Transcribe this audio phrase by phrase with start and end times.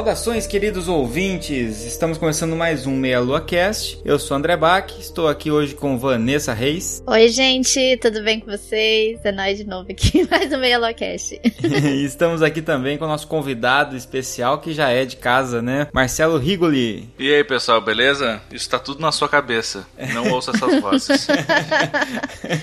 [0.00, 1.84] Saudações, queridos ouvintes!
[1.84, 4.00] Estamos começando mais um Meia Lua Cast.
[4.02, 7.02] Eu sou André Bach, estou aqui hoje com Vanessa Reis.
[7.06, 9.20] Oi, gente, tudo bem com vocês?
[9.22, 11.38] É nós de novo aqui, mais um Meia Lua Cast.
[11.44, 15.86] e estamos aqui também com o nosso convidado especial, que já é de casa, né?
[15.92, 17.06] Marcelo Rigoli.
[17.18, 18.40] E aí, pessoal, beleza?
[18.48, 19.86] Isso está tudo na sua cabeça.
[20.14, 21.28] Não ouça essas vozes.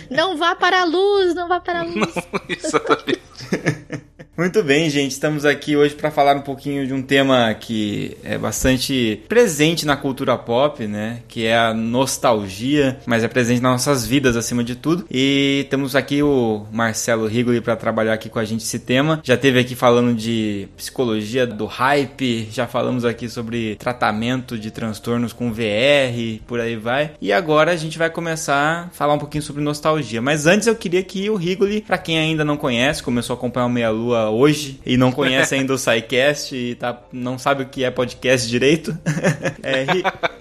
[0.10, 2.16] não vá para a luz, não vá para a luz.
[2.16, 3.22] Não, exatamente.
[4.38, 5.14] Muito bem, gente.
[5.14, 9.98] Estamos aqui hoje para falar um pouquinho de um tema que é bastante presente na
[9.98, 11.22] cultura pop, né?
[11.28, 15.08] Que é a nostalgia, mas é presente nas nossas vidas acima de tudo.
[15.10, 19.20] E temos aqui o Marcelo Rigoli para trabalhar aqui com a gente esse tema.
[19.24, 25.34] Já teve aqui falando de psicologia do hype, já falamos aqui sobre tratamento de transtornos
[25.34, 27.10] com VR, por aí vai.
[27.20, 30.22] E agora a gente vai começar a falar um pouquinho sobre nostalgia.
[30.22, 33.66] Mas antes eu queria que o Rigoli, para quem ainda não conhece, começou a acompanhar
[33.66, 37.68] o Meia Lua hoje e não conhece ainda o SciCast e tá, não sabe o
[37.68, 38.98] que é podcast direito,
[39.64, 39.86] é,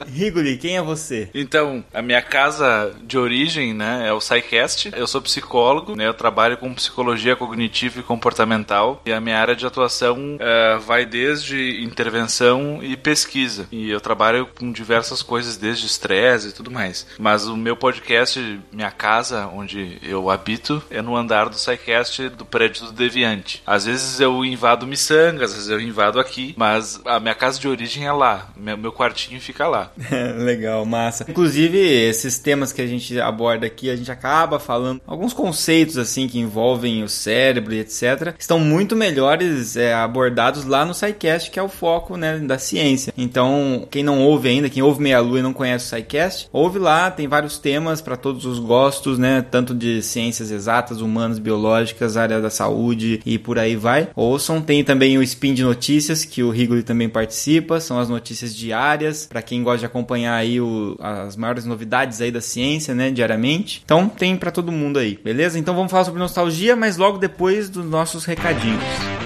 [0.06, 1.28] Rigoli, quem é você?
[1.34, 4.92] Então, a minha casa de origem, né, é o SciCast.
[4.96, 9.56] Eu sou psicólogo, né, eu trabalho com psicologia cognitiva e comportamental e a minha área
[9.56, 13.66] de atuação é, vai desde intervenção e pesquisa.
[13.70, 17.06] E eu trabalho com diversas coisas, desde estresse e tudo mais.
[17.18, 22.44] Mas o meu podcast, minha casa, onde eu habito, é no andar do SciCast do
[22.44, 23.62] prédio do Deviante.
[23.76, 27.68] Às vezes eu invado Missangas, às vezes eu invado aqui, mas a minha casa de
[27.68, 28.48] origem é lá.
[28.56, 29.92] Meu quartinho fica lá.
[30.38, 31.26] Legal, massa.
[31.28, 36.26] Inclusive, esses temas que a gente aborda aqui, a gente acaba falando alguns conceitos assim
[36.26, 38.34] que envolvem o cérebro e etc.
[38.38, 43.12] Estão muito melhores é, abordados lá no SciCast, que é o foco né, da ciência.
[43.14, 46.78] Então, quem não ouve ainda, quem ouve Meia Lua e não conhece o SciCast, ouve
[46.78, 49.44] lá, tem vários temas para todos os gostos, né?
[49.50, 54.08] Tanto de ciências exatas, humanas, biológicas, área da saúde e por aí aí vai.
[54.14, 58.54] Ouçam, tem também o Spin de Notícias, que o Rigoli também participa, são as notícias
[58.54, 63.10] diárias, para quem gosta de acompanhar aí o, as maiores novidades aí da ciência, né,
[63.10, 63.82] diariamente.
[63.84, 65.58] Então, tem para todo mundo aí, beleza?
[65.58, 69.25] Então vamos falar sobre nostalgia, mas logo depois dos nossos recadinhos.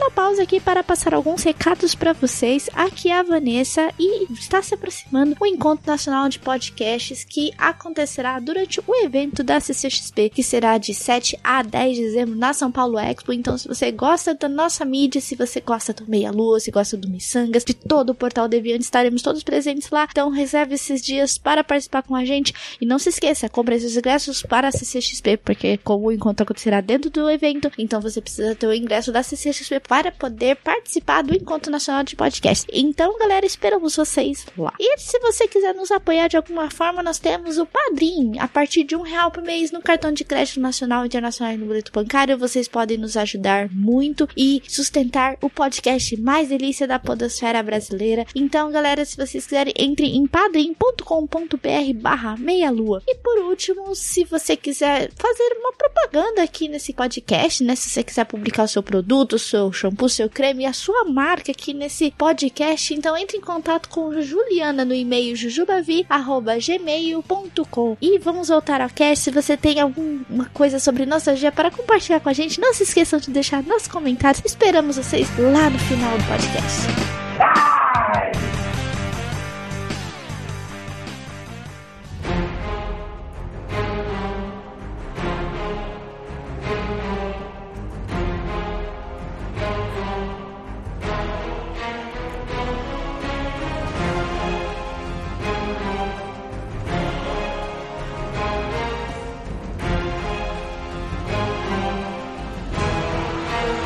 [0.00, 2.70] Pequena pausa aqui para passar alguns recados para vocês.
[2.72, 8.38] Aqui é a Vanessa e está se aproximando o Encontro Nacional de Podcasts que acontecerá
[8.40, 12.72] durante o evento da CCXP, que será de 7 a 10 de dezembro na São
[12.72, 13.32] Paulo Expo.
[13.32, 16.96] Então, se você gosta da nossa mídia, se você gosta do Meia Lua, se gosta
[16.96, 20.08] do Missangas, de todo o Portal Deviante, estaremos todos presentes lá.
[20.10, 22.54] Então, reserve esses dias para participar com a gente.
[22.80, 26.80] E não se esqueça, compre esses ingressos para a CCXP, porque como o encontro acontecerá
[26.80, 31.34] dentro do evento, então você precisa ter o ingresso da CCXP para poder participar do
[31.34, 32.64] Encontro Nacional de Podcast.
[32.72, 34.72] Então, galera, esperamos vocês lá.
[34.78, 38.38] E se você quiser nos apoiar de alguma forma, nós temos o Padrim.
[38.38, 41.66] A partir de um real por mês no cartão de crédito nacional, internacional e no
[41.66, 47.60] boleto bancário, vocês podem nos ajudar muito e sustentar o podcast mais delícia da podosfera
[47.60, 48.24] brasileira.
[48.32, 53.02] Então, galera, se vocês quiserem, entre em padrim.com.br barra meia lua.
[53.08, 57.74] E por último, se você quiser fazer uma propaganda aqui nesse podcast, né?
[57.74, 61.52] Se você quiser publicar o seu produto, seu shampoo, seu creme e a sua marca
[61.52, 62.92] aqui nesse podcast.
[62.94, 67.96] Então entre em contato com Juliana no e-mail jujubavi@gmail.com.
[68.00, 69.24] E vamos voltar ao cast.
[69.24, 73.18] Se você tem alguma coisa sobre nostalgia para compartilhar com a gente, não se esqueçam
[73.18, 74.42] de deixar nos comentários.
[74.44, 77.69] Esperamos vocês lá no final do podcast.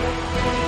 [0.05, 0.64] Bye.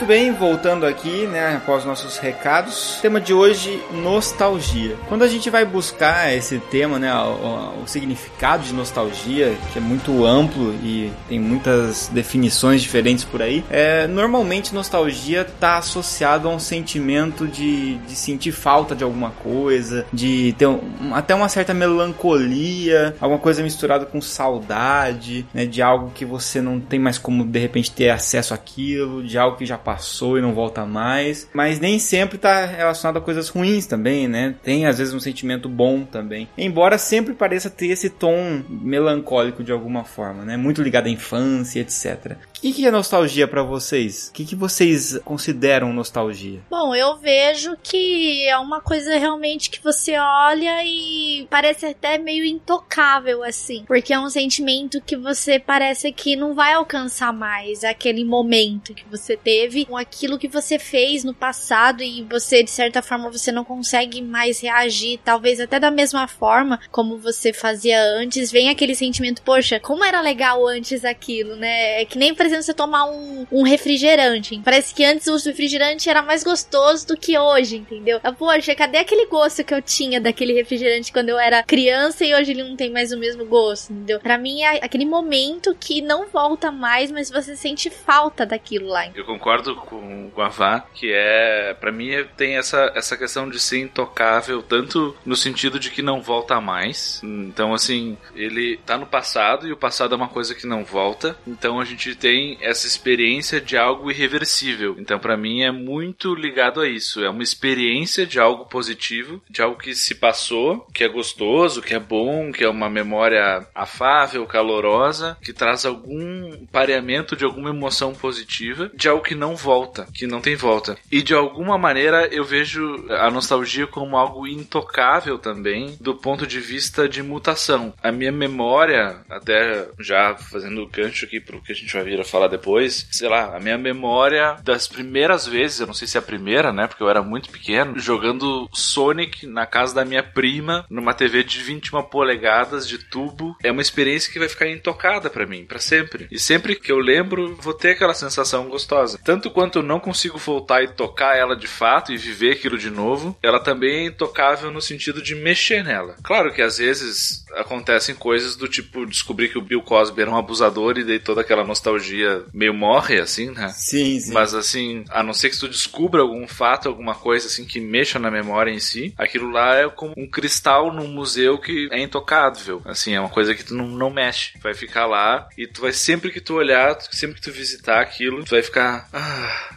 [0.00, 2.98] Muito bem, voltando aqui, né, após nossos recados.
[3.02, 4.96] Tema de hoje, nostalgia.
[5.06, 9.82] Quando a gente vai buscar esse tema, né, o, o, significado de nostalgia, que é
[9.82, 16.50] muito amplo e tem muitas definições diferentes por aí, é, normalmente nostalgia está associado a
[16.50, 20.80] um sentimento de, de sentir falta de alguma coisa, de ter um,
[21.12, 26.80] até uma certa melancolia, alguma coisa misturada com saudade, né, de algo que você não
[26.80, 29.89] tem mais como de repente ter acesso àquilo, de algo que já passou
[30.38, 31.48] e não volta mais.
[31.52, 34.54] Mas nem sempre está relacionado a coisas ruins também, né?
[34.62, 36.48] Tem às vezes um sentimento bom também.
[36.56, 40.56] Embora sempre pareça ter esse tom melancólico de alguma forma, né?
[40.56, 42.36] Muito ligado à infância, etc.
[42.56, 44.28] O que, que é nostalgia para vocês?
[44.28, 46.60] O que, que vocês consideram nostalgia?
[46.68, 52.44] Bom, eu vejo que é uma coisa realmente que você olha e parece até meio
[52.44, 53.84] intocável, assim.
[53.86, 59.04] Porque é um sentimento que você parece que não vai alcançar mais aquele momento que
[59.10, 63.50] você teve com aquilo que você fez no passado e você, de certa forma, você
[63.52, 68.50] não consegue mais reagir, talvez até da mesma forma como você fazia antes.
[68.50, 72.02] Vem aquele sentimento, poxa, como era legal antes aquilo, né?
[72.02, 74.60] É que nem, por exemplo, você tomar um, um refrigerante.
[74.64, 78.20] Parece que antes o refrigerante era mais gostoso do que hoje, entendeu?
[78.38, 82.52] Poxa, cadê aquele gosto que eu tinha daquele refrigerante quando eu era criança e hoje
[82.52, 84.20] ele não tem mais o mesmo gosto, entendeu?
[84.20, 89.08] Pra mim é aquele momento que não volta mais, mas você sente falta daquilo lá.
[89.14, 93.58] Eu concordo com, com a Vá, que é, para mim, tem essa, essa questão de
[93.58, 97.20] ser intocável, tanto no sentido de que não volta mais.
[97.22, 101.36] Então, assim, ele tá no passado e o passado é uma coisa que não volta.
[101.46, 104.96] Então a gente tem essa experiência de algo irreversível.
[104.98, 107.24] Então, para mim, é muito ligado a isso.
[107.24, 111.94] É uma experiência de algo positivo, de algo que se passou, que é gostoso, que
[111.94, 118.12] é bom, que é uma memória afável, calorosa, que traz algum pareamento de alguma emoção
[118.14, 120.96] positiva, de algo que não volta, que não tem volta.
[121.10, 126.60] E de alguma maneira eu vejo a nostalgia como algo intocável também, do ponto de
[126.60, 127.92] vista de mutação.
[128.02, 132.20] A minha memória, até já fazendo o gancho aqui pro que a gente vai vir
[132.20, 136.16] a falar depois, sei lá, a minha memória das primeiras vezes, eu não sei se
[136.16, 140.22] é a primeira, né, porque eu era muito pequeno, jogando Sonic na casa da minha
[140.22, 145.28] prima, numa TV de 21 polegadas de tubo, é uma experiência que vai ficar intocada
[145.28, 146.26] para mim, para sempre.
[146.30, 149.20] E sempre que eu lembro, vou ter aquela sensação gostosa.
[149.24, 152.90] Tanto quanto eu não consigo voltar e tocar ela de fato e viver aquilo de
[152.90, 156.16] novo, ela também é intocável no sentido de mexer nela.
[156.22, 160.36] Claro que às vezes acontecem coisas do tipo descobrir que o Bill Cosby era um
[160.36, 163.68] abusador e daí toda aquela nostalgia meio morre, assim, né?
[163.70, 164.32] Sim, sim.
[164.32, 168.18] Mas assim, a não ser que tu descubra algum fato, alguma coisa assim que mexa
[168.18, 172.82] na memória em si, aquilo lá é como um cristal num museu que é intocável.
[172.84, 174.58] Assim, é uma coisa que tu não, não mexe.
[174.62, 178.44] Vai ficar lá e tu vai sempre que tu olhar, sempre que tu visitar aquilo,
[178.44, 179.08] tu vai ficar.
[179.12, 179.29] Ah,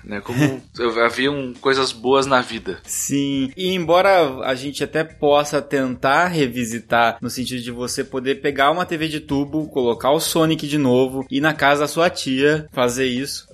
[0.04, 0.22] né?
[0.22, 0.62] Como
[1.06, 2.80] haviam coisas boas na vida.
[2.84, 3.52] Sim.
[3.56, 8.86] E embora a gente até possa tentar revisitar no sentido de você poder pegar uma
[8.86, 13.06] TV de tubo, colocar o Sonic de novo, ir na casa da sua tia fazer
[13.06, 13.48] isso,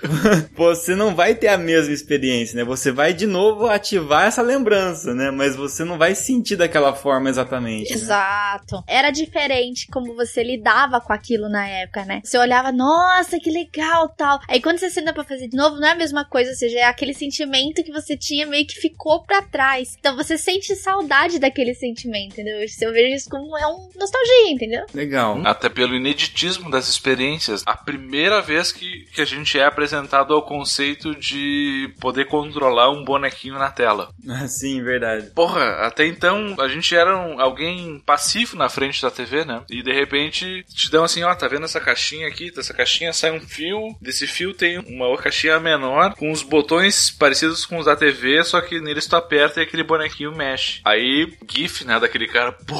[0.54, 2.64] você não vai ter a mesma experiência, né?
[2.64, 5.30] Você vai de novo ativar essa lembrança, né?
[5.30, 7.90] Mas você não vai sentir daquela forma exatamente.
[7.90, 7.96] Né?
[7.96, 8.76] Exato.
[8.76, 8.82] Né?
[8.86, 12.20] Era diferente como você lidava com aquilo na época, né?
[12.24, 14.40] Você olhava, nossa, que legal, tal.
[14.48, 16.78] Aí quando você senta pra fazer de novo, não é a mesma coisa, ou seja,
[16.78, 19.96] é aquele sentimento que você tinha meio que ficou para trás.
[19.98, 22.58] Então você sente saudade daquele sentimento, entendeu?
[22.58, 24.86] Eu vejo isso como é um nostalgia, entendeu?
[24.94, 25.40] Legal.
[25.44, 27.62] Até pelo ineditismo das experiências.
[27.66, 33.04] A primeira vez que, que a gente é apresentado ao conceito de poder controlar um
[33.04, 34.10] bonequinho na tela.
[34.48, 35.30] Sim, verdade.
[35.30, 39.62] Porra, até então a gente era um, alguém passivo na frente da TV, né?
[39.70, 42.50] E de repente te dão assim, ó, tá vendo essa caixinha aqui?
[42.50, 47.10] Dessa caixinha sai um fio, desse fio tem uma outra caixinha menor com os botões
[47.10, 50.80] parecidos com os da TV, só que neles tu aperta e aquele bonequinho mexe.
[50.84, 52.74] Aí, GIF, né, daquele cara, pô,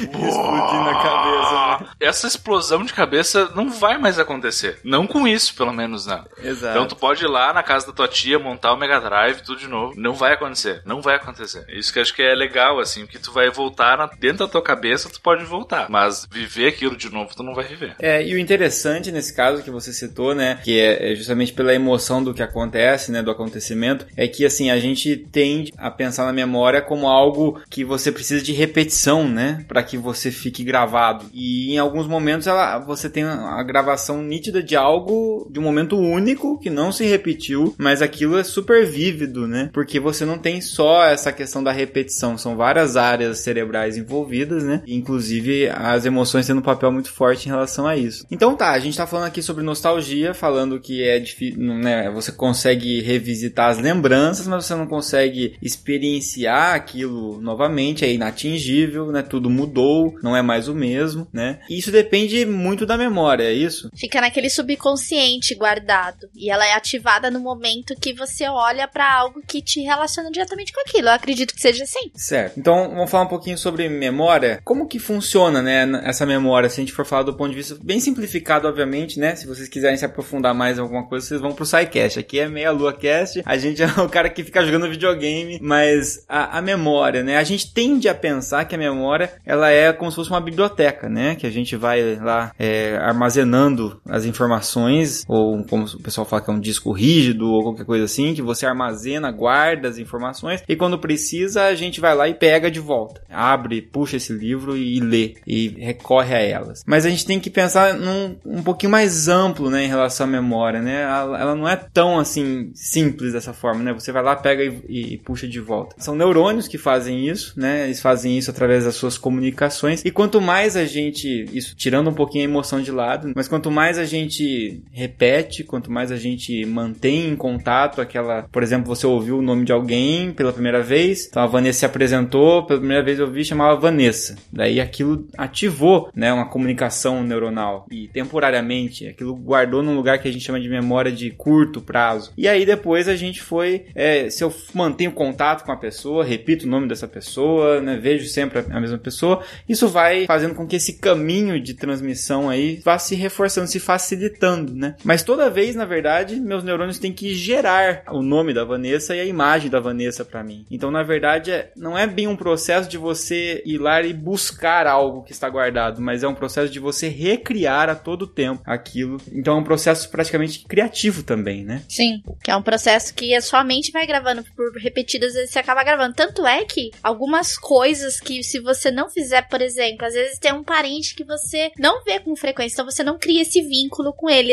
[0.00, 1.84] explodindo a cabeça.
[1.84, 1.90] Né?
[2.00, 4.78] Essa explosão de cabeça não vai mais acontecer.
[4.82, 6.24] Não com isso, pelo menos, né?
[6.42, 6.72] Exato.
[6.72, 9.58] Então tu pode ir lá na casa da tua tia, montar o Mega Drive, tudo
[9.58, 9.94] de novo.
[9.96, 10.82] Não vai acontecer.
[10.84, 11.64] Não vai acontecer.
[11.68, 14.06] Isso que eu acho que é legal, assim, que tu vai voltar na...
[14.06, 15.88] dentro da tua cabeça, tu pode voltar.
[15.88, 17.94] Mas viver aquilo de novo, tu não vai viver.
[17.98, 21.74] É, e o interessante nesse caso que você citou, né, que é, é justamente pela
[21.74, 26.24] emoção do que acontece, né, do acontecimento, é que, assim, a gente tende a pensar
[26.24, 31.26] na memória como algo que você precisa de repetição, né, para que você fique gravado.
[31.32, 35.98] E em alguns momentos ela, você tem a gravação nítida de algo, de um momento
[35.98, 39.70] único que não se repetiu, mas aquilo é super vívido, né?
[39.72, 44.82] Porque você não tem só essa questão da repetição, são várias áreas cerebrais envolvidas, né?
[44.86, 48.26] Inclusive as emoções tendo um papel muito forte em relação a isso.
[48.30, 52.10] Então tá, a gente tá falando aqui sobre nostalgia, falando que é difícil, né?
[52.10, 59.22] Você consegue revisitar as lembranças, mas você não consegue experienciar aquilo novamente, é inatingível, né?
[59.22, 61.60] Tudo mudou, não é mais o mesmo, né?
[61.68, 63.90] E isso depende muito da memória, é isso?
[63.96, 69.40] Fica naquele subconsciente guardado e ela é ativada no momento que você olha para algo
[69.46, 71.08] que te relaciona diretamente com aquilo.
[71.08, 72.10] Eu acredito que seja assim.
[72.14, 72.58] Certo.
[72.58, 74.60] Então, vamos falar um pouquinho sobre memória.
[74.64, 77.78] Como que funciona, né, essa memória, se a gente for falar do ponto de vista
[77.82, 79.34] bem simplificado, obviamente, né?
[79.34, 82.18] Se vocês quiserem se aprofundar mais em alguma coisa, vocês vão pro SciCast.
[82.18, 83.42] Aqui é meia lua cast.
[83.46, 87.38] A gente é o cara que fica jogando videogame, mas a, a memória, né?
[87.38, 91.08] A gente tende a pensar que a memória, ela é como se fosse uma biblioteca,
[91.08, 91.34] né?
[91.34, 96.50] Que a gente vai lá é, armazenando as informações, ou como o pessoal fala que
[96.50, 100.76] é um disco rígido, ou qualquer coisa assim, que você armazena, guarda as informações, e
[100.76, 103.22] quando precisa, a gente vai lá e pega de volta.
[103.30, 106.82] Abre, puxa esse livro e lê, e recorre a elas.
[106.86, 110.30] Mas a gente tem que pensar num um pouquinho mais amplo, né, em relação à
[110.30, 110.48] memória,
[110.82, 111.02] né?
[111.02, 113.92] Ela, não é tão, assim, simples dessa forma, né?
[113.92, 115.96] Você vai lá, pega e, e puxa de volta.
[115.98, 117.84] São neurônios que fazem isso, né?
[117.84, 122.14] Eles fazem isso através das suas comunicações, e quanto mais a gente, isso tirando um
[122.14, 126.64] pouquinho a emoção de lado, mas quanto mais a gente repete, quanto mais a gente
[126.64, 131.26] mantém em contato aquela, por exemplo, você ouviu o nome de alguém pela primeira vez,
[131.26, 134.36] então a Vanessa se apresentou, pela primeira vez eu vi, chamava Vanessa.
[134.52, 140.32] Daí aquilo ativou, né, uma comunicação neuronal e temporariamente aquilo guardou num lugar que a
[140.32, 142.32] gente chama de memória de curto prazo.
[142.36, 146.66] E aí depois a gente foi, é, se eu mantenho contato com a pessoa, repito
[146.66, 150.76] o nome dessa pessoa, né, vejo sempre a mesma pessoa, isso vai fazendo com que
[150.76, 154.96] esse caminho de transmissão aí vá se reforçando, se facilitando, né?
[155.04, 159.20] Mas toda vez, na verdade, meus neurônios têm que gerar o nome da Vanessa e
[159.20, 160.64] a imagem da Vanessa para mim.
[160.70, 164.86] Então, na verdade, é, não é bem um processo de você ir lá e buscar
[164.86, 169.18] algo que está guardado, mas é um processo de você recriar a todo tempo aquilo.
[169.32, 171.82] Então, é um processo praticamente criativo também, né?
[171.88, 175.58] Sim, que é um processo que a sua mente vai gravando por repetidas vezes você
[175.58, 176.14] acaba gravando.
[176.14, 180.52] Tanto é que algumas coisas que se você não fizer, por exemplo, às vezes tem
[180.52, 184.28] um parente que você não vê com frequência, então você não cria esse vínculo com
[184.28, 184.52] ele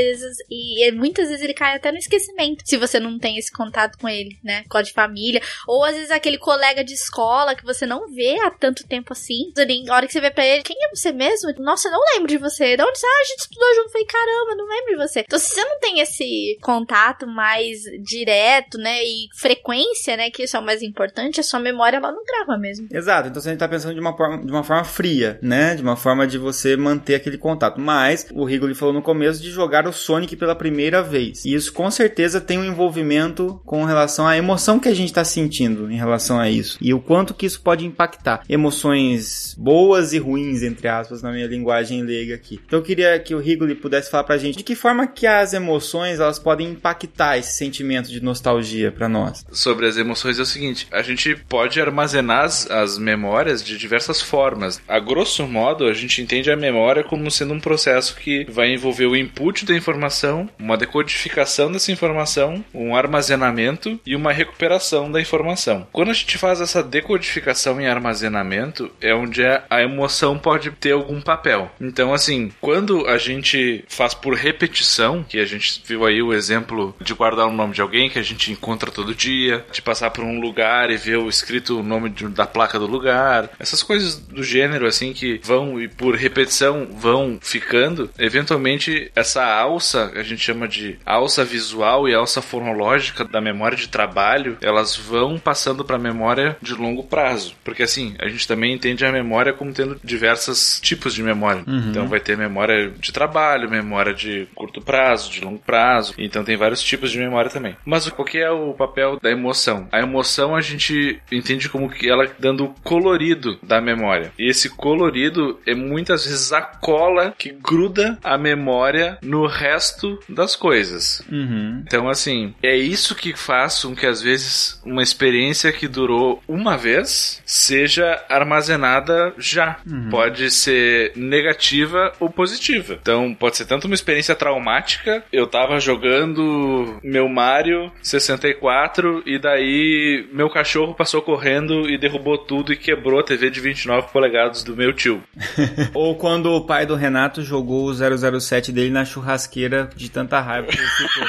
[0.50, 4.08] e muitas vezes ele cai até no esquecimento se você não tem esse contato com
[4.08, 4.64] ele, né?
[4.70, 8.52] Com de família, ou às vezes aquele colega de escola que você não vê há
[8.52, 9.52] tanto tempo assim,
[9.90, 11.52] a hora que você vê pra ele, quem é você mesmo?
[11.60, 12.78] Nossa, eu não lembro de você.
[12.78, 13.06] De onde você?
[13.06, 13.92] Ah, a gente estudou junto.
[13.92, 15.20] Falei, caramba, não lembro de você.
[15.22, 20.56] Então, se você não tem esse contato mais direto, né, e frequência, né, que isso
[20.56, 22.88] é o mais importante, a sua memória, ela não grava mesmo.
[22.92, 23.30] Exato.
[23.30, 26.28] Então, você tá pensando de uma forma, de uma forma fria, né, de uma forma
[26.28, 27.80] de você manter aquele contato.
[27.80, 31.46] Mas, o Rigoli falou no começo de jogar o Sonic pela primeira vez.
[31.46, 35.24] E isso, com certeza, tem um envolvimento com relação à emoção que a gente está
[35.24, 36.78] sentindo em relação a isso.
[36.82, 38.44] E o quanto que isso pode impactar.
[38.48, 42.60] Emoções boas e ruins, entre aspas, na minha linguagem leiga aqui.
[42.66, 45.54] Então, eu queria que o Rigoli pudesse falar pra gente de que forma que as
[45.56, 49.46] emoções, elas podem impactar esse sentimento de nostalgia para nós.
[49.52, 54.22] Sobre as emoções é o seguinte, a gente pode armazenar as, as memórias de diversas
[54.22, 54.82] formas.
[54.88, 59.06] A grosso modo, a gente entende a memória como sendo um processo que vai envolver
[59.06, 65.88] o input da informação, uma decodificação dessa informação, um armazenamento e uma recuperação da informação.
[65.92, 71.22] Quando a gente faz essa decodificação e armazenamento, é onde a emoção pode ter algum
[71.22, 71.72] papel.
[71.80, 76.96] Então, assim, quando a gente faz por repetição, que a gente viu aí o exemplo
[77.02, 80.24] de guardar o nome de alguém que a gente encontra todo dia, de passar por
[80.24, 84.18] um lugar e ver o escrito o nome de, da placa do lugar, essas coisas
[84.18, 90.42] do gênero assim que vão e por repetição vão ficando, eventualmente essa alça, a gente
[90.42, 95.96] chama de alça visual e alça fonológica da memória de trabalho, elas vão passando para
[95.96, 97.56] a memória de longo prazo.
[97.64, 101.64] Porque assim, a gente também entende a memória como tendo diversos tipos de memória.
[101.68, 101.90] Uhum.
[101.90, 106.14] Então vai ter memória de trabalho, memória de curto prazo, de longo prazo.
[106.18, 107.76] Então tem vários tipos de memória também.
[107.86, 109.88] Mas o que é o papel da emoção?
[109.92, 114.32] A emoção a gente entende como que ela dando colorido da memória.
[114.38, 120.56] E esse colorido é muitas vezes a cola que gruda a memória no resto das
[120.56, 121.22] coisas.
[121.32, 121.84] Uhum.
[121.86, 126.78] Então, assim, é isso que faz com que às vezes uma experiência que durou uma
[126.78, 129.78] vez seja armazenada já.
[129.86, 130.10] Uhum.
[130.10, 132.98] Pode ser negativa ou positiva.
[133.02, 135.24] Então, pode ser tanto uma experiência traumática.
[135.32, 142.72] Eu tava jogando meu Mario 64 e daí meu cachorro passou correndo e derrubou tudo
[142.72, 145.22] e quebrou a TV de 29 polegadas do meu tio.
[145.94, 150.68] ou quando o pai do Renato jogou o 007 dele na churrasqueira de tanta raiva
[150.68, 151.28] que ele ficou.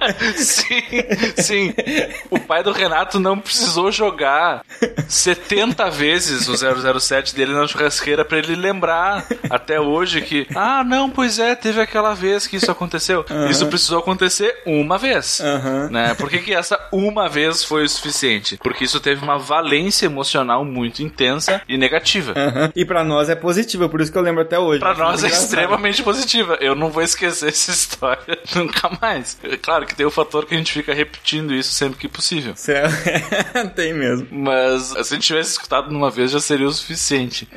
[0.35, 0.81] sim,
[1.37, 1.73] sim.
[2.29, 4.63] O pai do Renato não precisou jogar
[5.07, 6.55] 70 vezes o
[6.99, 11.81] 007 dele na churrasqueira para ele lembrar até hoje que, ah, não, pois é, teve
[11.81, 13.25] aquela vez que isso aconteceu.
[13.29, 13.47] Uhum.
[13.47, 15.39] Isso precisou acontecer uma vez.
[15.39, 15.89] Uhum.
[15.89, 16.15] Né?
[16.15, 18.57] Por que, que essa uma vez foi o suficiente?
[18.57, 22.33] Porque isso teve uma valência emocional muito intensa e negativa.
[22.35, 22.71] Uhum.
[22.75, 24.79] E para nós é positiva, por isso que eu lembro até hoje.
[24.79, 26.57] Para nós é extremamente positiva.
[26.59, 29.37] Eu não vou esquecer essa história nunca mais.
[29.61, 32.55] Claro que tem o fator que a gente fica repetindo isso sempre que possível.
[32.55, 32.93] Certo.
[33.75, 34.27] tem mesmo.
[34.31, 37.47] Mas se a gente tivesse escutado numa vez já seria o suficiente.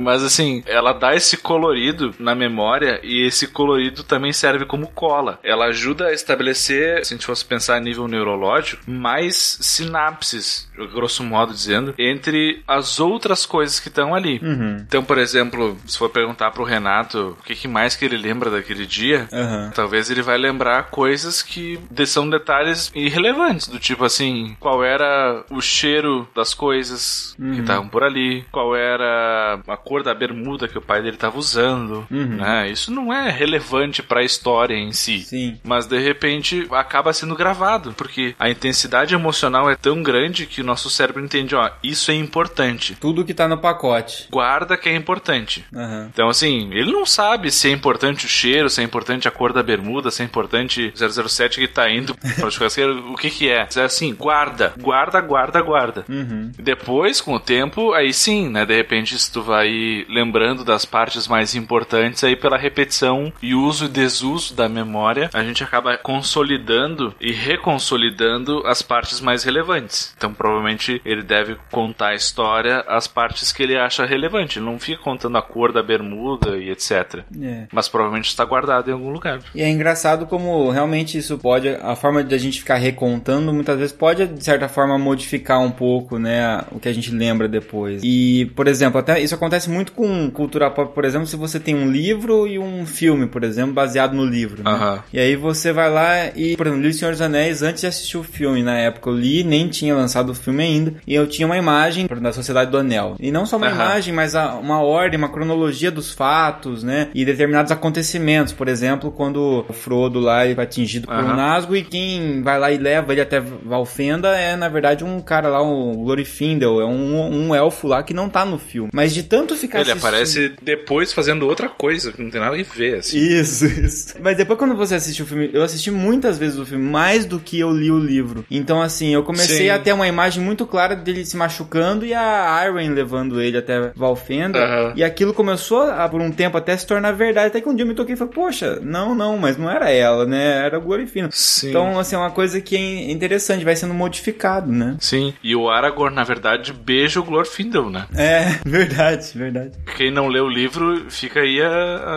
[0.00, 5.38] Mas assim, ela dá esse colorido na memória e esse colorido também serve como cola.
[5.42, 11.22] Ela ajuda a estabelecer, se a gente fosse pensar a nível neurológico, mais sinapses, grosso
[11.22, 14.40] modo dizendo, entre as outras coisas que estão ali.
[14.42, 14.76] Uhum.
[14.80, 18.50] Então, por exemplo, se for perguntar pro Renato o que, que mais que ele lembra
[18.50, 19.70] daquele dia, uhum.
[19.74, 25.60] talvez ele vai lembrar coisas que são detalhes irrelevantes, do tipo assim, qual era o
[25.60, 27.54] cheiro das coisas uhum.
[27.54, 31.38] que estavam por ali, qual era a cor da bermuda que o pai dele estava
[31.38, 32.36] usando, uhum.
[32.36, 32.70] né?
[32.70, 35.20] Isso não é relevante para a história em si.
[35.20, 35.58] Sim.
[35.64, 40.64] Mas de repente acaba sendo gravado, porque a intensidade emocional é tão grande que o
[40.64, 42.96] nosso cérebro entende, ó, isso é importante.
[43.00, 44.28] Tudo que tá no pacote.
[44.30, 45.64] Guarda que é importante.
[45.72, 46.06] Uhum.
[46.12, 49.52] Então, assim, ele não sabe se é importante o cheiro, se é importante a cor
[49.52, 53.66] da bermuda, se é importante 007 que tá indo pra churrasqueira, o que que é.
[53.76, 56.04] É assim, guarda, guarda, guarda, guarda.
[56.08, 56.50] Uhum.
[56.58, 61.28] Depois, com o tempo, aí sim, né, de repente, se tu vai lembrando das partes
[61.28, 67.14] mais importantes, aí pela repetição e uso e desuso da memória, a gente acaba consolidando
[67.20, 70.14] e reconsolidando as partes mais relevantes.
[70.16, 74.58] Então, provavelmente, ele deve contar a história, as partes que ele acha relevante.
[74.58, 77.24] Ele não fica contando a cor da bermuda e etc.
[77.40, 77.66] É.
[77.72, 79.40] Mas provavelmente está guardado em algum lugar.
[79.54, 83.78] E é engraçado como realmente isso pode, a forma de a gente ficar recontando, muitas
[83.78, 88.00] vezes pode, de certa forma, modificar um pouco, né, o que a gente lembra depois.
[88.04, 91.74] E, por exemplo, até isso acontece muito com cultura pop, por exemplo, se você tem
[91.74, 94.62] um livro e um filme, por exemplo, baseado no livro.
[94.62, 94.70] Né?
[94.70, 94.98] Uhum.
[95.12, 97.86] E aí você vai lá e, por exemplo, li O Senhor dos Anéis antes de
[97.86, 98.62] assistir o filme.
[98.62, 100.94] Na época eu li, nem tinha lançado o filme ainda.
[101.06, 103.16] E eu tinha uma imagem da Sociedade do Anel.
[103.20, 103.74] E não só uma Uhum.
[103.74, 107.08] imagem, mas uma ordem, uma cronologia dos fatos, né?
[107.14, 108.52] E determinados acontecimentos.
[108.52, 112.58] Por exemplo, quando o Frodo lá ele vai atingido por um Nazgûl e quem vai
[112.58, 116.80] lá e leva ele até Valfenda é, na verdade, um cara lá, um Glorifindel.
[116.80, 118.90] É um, um elfo lá que não tá no filme.
[118.92, 122.56] Mas de tanto ficar Ele assistindo- aparece depois fazendo outra coisa, que não tem nada
[122.56, 123.18] a ver, assim.
[123.18, 124.14] isso, isso.
[124.20, 127.38] Mas depois quando você assiste o filme, eu assisti muitas vezes o filme, mais do
[127.38, 128.44] que eu li o livro.
[128.50, 129.70] Então, assim, eu comecei Sim.
[129.70, 133.92] a ter uma imagem muito clara dele se machucando e a Irene levando ele até
[133.94, 134.58] Valfenda.
[134.58, 134.92] Aham.
[134.96, 137.48] E aquilo começou a, por um tempo até se tornar verdade.
[137.48, 139.90] Até que um dia eu me toquei e falei, poxa, não, não, mas não era
[139.90, 140.64] ela, né?
[140.64, 141.28] Era o Glorifino.
[141.38, 141.68] Sim.
[141.70, 144.96] Então, assim, é uma coisa que é interessante, vai sendo modificado, né?
[144.98, 148.06] Sim, e o Aragorn, na verdade, beija o Glorfindel, né?
[148.16, 149.72] É, verdade, verdade.
[149.96, 151.68] Quem não lê o livro, fica aí a-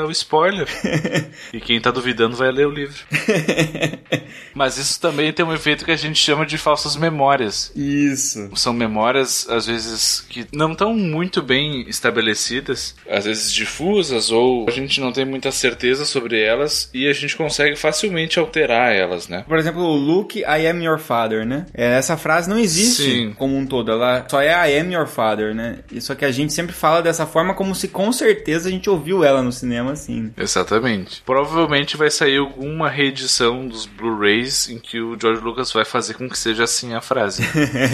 [0.02, 0.68] a- o spoiler.
[1.54, 2.98] e quem tá duvidando vai ler o livro.
[4.56, 7.72] Mas isso também tem um efeito que a gente chama de falsas memórias.
[7.76, 8.50] Isso.
[8.56, 14.72] São memórias, às vezes, que não estão muito bem estabelecidas, às vezes difusas, ou a
[14.72, 19.44] gente não tem muita certeza sobre elas e a gente consegue facilmente alterar elas, né?
[19.48, 21.66] Por exemplo, o Luke, I am your father, né?
[21.74, 23.34] É, essa frase não existe Sim.
[23.38, 25.80] como um todo, ela só é I am your father, né?
[26.00, 29.24] Só que a gente sempre fala dessa forma como se com certeza a gente ouviu
[29.24, 30.32] ela no cinema assim.
[30.38, 31.22] Exatamente.
[31.26, 36.30] Provavelmente vai sair alguma reedição dos Blu-rays em que o George Lucas vai fazer com
[36.30, 37.44] que seja assim a frase.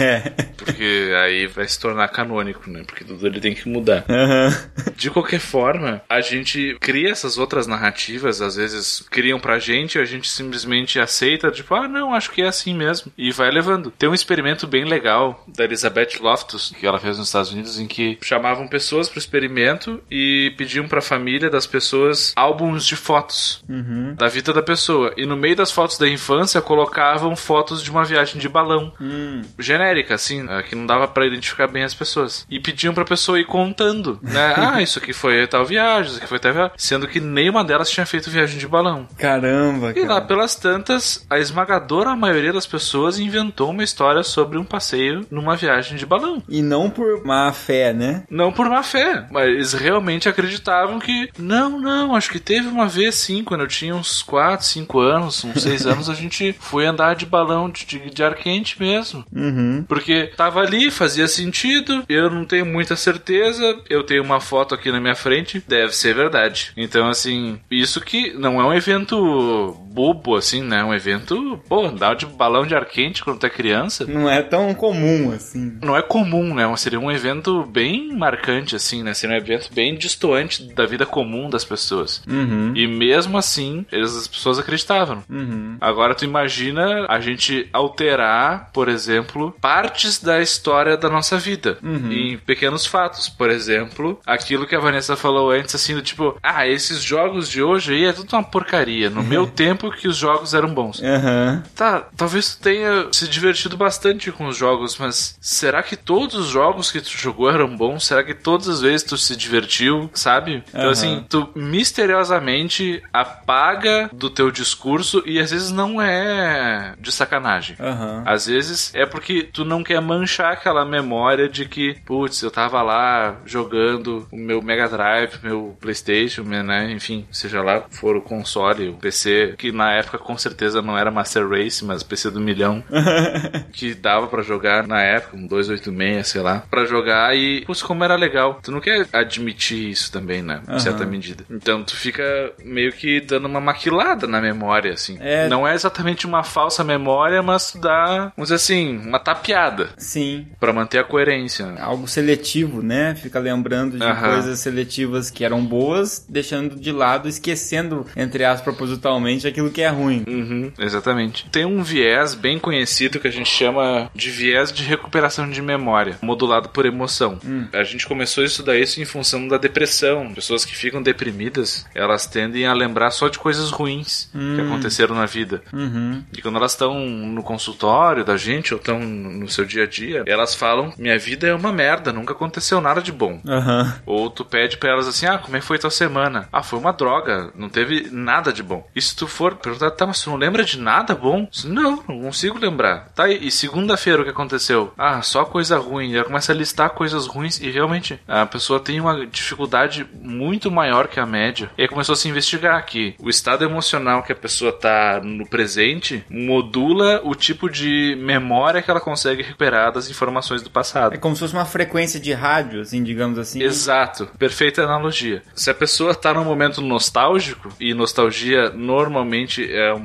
[0.56, 2.82] Porque aí vai se tornar canônico, né?
[2.86, 4.04] Porque tudo ele tem que mudar.
[4.08, 4.54] Aham.
[4.96, 10.00] De qualquer forma, a gente cria essas outras narrativas, às vezes criam pra gente e
[10.00, 13.10] a gente simplesmente aceita, tipo, ah, não, acho que é assim mesmo.
[13.16, 13.90] E vai levando.
[13.90, 17.86] Tem um experimento bem legal da Elizabeth Loftus, que ela fez nos Estados Unidos, em
[17.86, 24.14] que chamavam pessoas pro experimento e pediam pra família das pessoas álbuns de fotos Uhum.
[24.16, 25.12] da vida da pessoa.
[25.16, 29.42] E no meio das fotos da infância colocavam fotos de uma viagem de balão Hum.
[29.58, 32.46] genérica, assim, eh, que não dava pra identificar bem as pessoas.
[32.50, 34.54] E pediam pra pessoa ir contando, né?
[34.56, 36.72] ah, isso aqui foi tal viagem, isso aqui foi tal viagem.
[36.76, 39.06] Sendo que nenhuma delas tinha feito viagem de balão.
[39.18, 40.87] Caramba, E lá pelas tantas,
[41.28, 46.42] a esmagadora maioria das pessoas inventou uma história sobre um passeio numa viagem de balão.
[46.48, 48.24] E não por má fé, né?
[48.30, 51.30] Não por má fé, mas eles realmente acreditavam que.
[51.38, 55.44] Não, não, acho que teve uma vez sim, quando eu tinha uns 4, 5 anos,
[55.44, 59.24] uns 6 anos, a gente foi andar de balão de, de, de ar quente mesmo.
[59.32, 59.84] Uhum.
[59.88, 64.90] Porque tava ali, fazia sentido, eu não tenho muita certeza, eu tenho uma foto aqui
[64.90, 66.72] na minha frente, deve ser verdade.
[66.76, 70.77] Então, assim, isso que não é um evento bobo, assim, né?
[70.78, 70.84] Né?
[70.84, 74.04] Um evento, pô, andar de balão de ar quente quando tu é criança.
[74.06, 75.78] Não é tão comum assim.
[75.82, 76.64] Não é comum, né?
[76.76, 79.12] Seria um evento bem marcante, assim, né?
[79.14, 82.22] Seria um evento bem distoante da vida comum das pessoas.
[82.28, 82.72] Uhum.
[82.74, 85.22] E mesmo assim, eles, as pessoas acreditavam.
[85.28, 85.76] Uhum.
[85.80, 92.12] Agora tu imagina a gente alterar, por exemplo, partes da história da nossa vida Uhum.
[92.12, 93.28] em pequenos fatos.
[93.28, 97.62] Por exemplo, aquilo que a Vanessa falou antes, assim, do tipo, ah, esses jogos de
[97.62, 99.10] hoje aí é tudo uma porcaria.
[99.10, 101.02] No meu tempo que os jogos eram bons.
[101.02, 101.62] Aham.
[101.74, 106.46] Tá, talvez tu tenha se divertido bastante com os jogos, mas será que todos os
[106.48, 108.04] jogos que tu jogou eram bons?
[108.06, 110.62] Será que todas as vezes tu se divertiu, sabe?
[110.68, 110.90] Então, Aham.
[110.90, 117.76] assim, tu misteriosamente apaga do teu discurso e às vezes não é de sacanagem.
[117.80, 118.22] Aham.
[118.26, 122.82] Às vezes é porque tu não quer manchar aquela memória de que, putz, eu tava
[122.82, 126.90] lá jogando o meu Mega Drive, meu PlayStation, né?
[126.90, 131.10] Enfim, seja lá for o console, o PC, que na época com certeza não era
[131.10, 132.82] Master Race, mas PC do milhão,
[133.72, 138.04] que dava pra jogar na época, um 286, sei lá, pra jogar e, putz, como
[138.04, 138.60] era legal.
[138.62, 140.60] Tu não quer admitir isso também, né?
[140.66, 140.80] Em Aham.
[140.80, 141.44] certa medida.
[141.50, 142.22] Então tu fica
[142.64, 145.16] meio que dando uma maquilada na memória, assim.
[145.20, 145.48] É.
[145.48, 150.46] Não é exatamente uma falsa memória, mas tu dá, vamos dizer assim, uma tapeada Sim.
[150.60, 151.66] pra manter a coerência.
[151.66, 151.80] né?
[151.80, 153.14] Algo seletivo, né?
[153.14, 154.32] Fica lembrando de Aham.
[154.32, 159.88] coisas seletivas que eram boas, deixando de lado, esquecendo, entre aspas, propositalmente, aquilo que é
[159.88, 160.24] ruim.
[160.28, 160.47] Uhum,
[160.78, 161.48] exatamente.
[161.50, 166.18] Tem um viés bem conhecido que a gente chama de viés de recuperação de memória,
[166.22, 167.38] modulado por emoção.
[167.72, 170.32] A gente começou a estudar isso em função da depressão.
[170.34, 175.26] Pessoas que ficam deprimidas, elas tendem a lembrar só de coisas ruins que aconteceram na
[175.26, 175.62] vida.
[175.72, 176.22] Uhum.
[176.36, 180.24] E quando elas estão no consultório da gente ou estão no seu dia a dia,
[180.26, 183.40] elas falam: Minha vida é uma merda, nunca aconteceu nada de bom.
[183.46, 183.94] Aham.
[184.06, 186.48] Ou tu pede pra elas assim, ah, como é que foi tua semana?
[186.52, 188.86] Ah, foi uma droga, não teve nada de bom.
[188.94, 191.48] E se tu for perguntar, tá, mas tu não lembra de nada bom?
[191.64, 193.10] Não, não consigo lembrar.
[193.14, 194.92] Tá, e segunda-feira o que aconteceu?
[194.96, 196.14] Ah, só coisa ruim.
[196.14, 201.08] Ela começa a listar coisas ruins e realmente a pessoa tem uma dificuldade muito maior
[201.08, 201.70] que a média.
[201.76, 205.46] E aí começou a se investigar que o estado emocional que a pessoa tá no
[205.48, 211.14] presente modula o tipo de memória que ela consegue recuperar das informações do passado.
[211.14, 213.62] É como se fosse uma frequência de rádio, assim, digamos assim.
[213.62, 215.42] Exato, perfeita analogia.
[215.54, 220.04] Se a pessoa tá num momento nostálgico, e nostalgia normalmente é um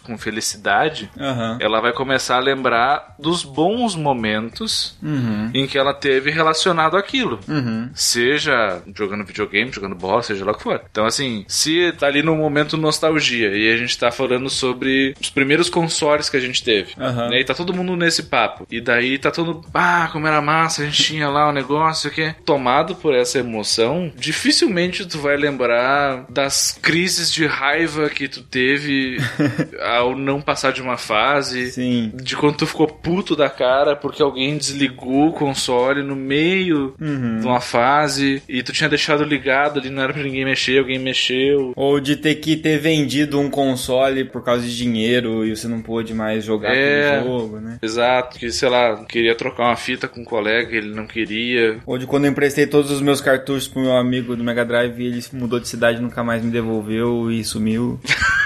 [0.00, 1.58] com felicidade, Aham.
[1.60, 5.50] ela vai começar a lembrar dos bons momentos Uhum.
[5.54, 7.38] em que ela teve relacionado àquilo.
[7.48, 7.90] Uhum.
[7.94, 10.80] Seja jogando videogame, jogando bola, seja lá o que for.
[10.90, 15.30] Então, assim, se tá ali no momento nostalgia e a gente tá falando sobre os
[15.30, 17.40] primeiros consoles que a gente teve, né?
[17.40, 18.66] E tá todo mundo nesse papo.
[18.70, 22.12] E daí tá todo, ah, como era massa, a gente tinha lá o negócio, o
[22.12, 22.34] quê?
[22.44, 29.18] Tomado por essa emoção, dificilmente tu vai lembrar das crises de raiva que tu teve
[29.80, 31.72] ao não passar de uma fase.
[31.72, 32.12] Sim.
[32.14, 37.40] De quando tu ficou puto da cara porque alguém desligou o console no meio Uhum.
[37.40, 40.98] de uma fase e tu tinha deixado ligado ali, não era pra ninguém mexer, alguém
[40.98, 41.72] mexeu.
[41.76, 45.80] Ou de ter que ter vendido um console por causa de dinheiro e você não
[45.82, 47.16] pôde mais jogar É.
[47.18, 47.78] aquele jogo, né?
[47.82, 51.78] Exato, que sei lá, queria trocar uma fita com um colega, ele não queria.
[51.86, 54.98] Ou de quando eu emprestei todos os meus cartuchos pro meu amigo do Mega Drive
[55.00, 57.98] e ele mudou de cidade, nunca mais me devolveu e sumiu.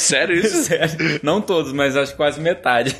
[0.00, 0.64] Sério isso?
[0.64, 1.20] Sério.
[1.22, 2.96] Não todos, mas acho que quase metade.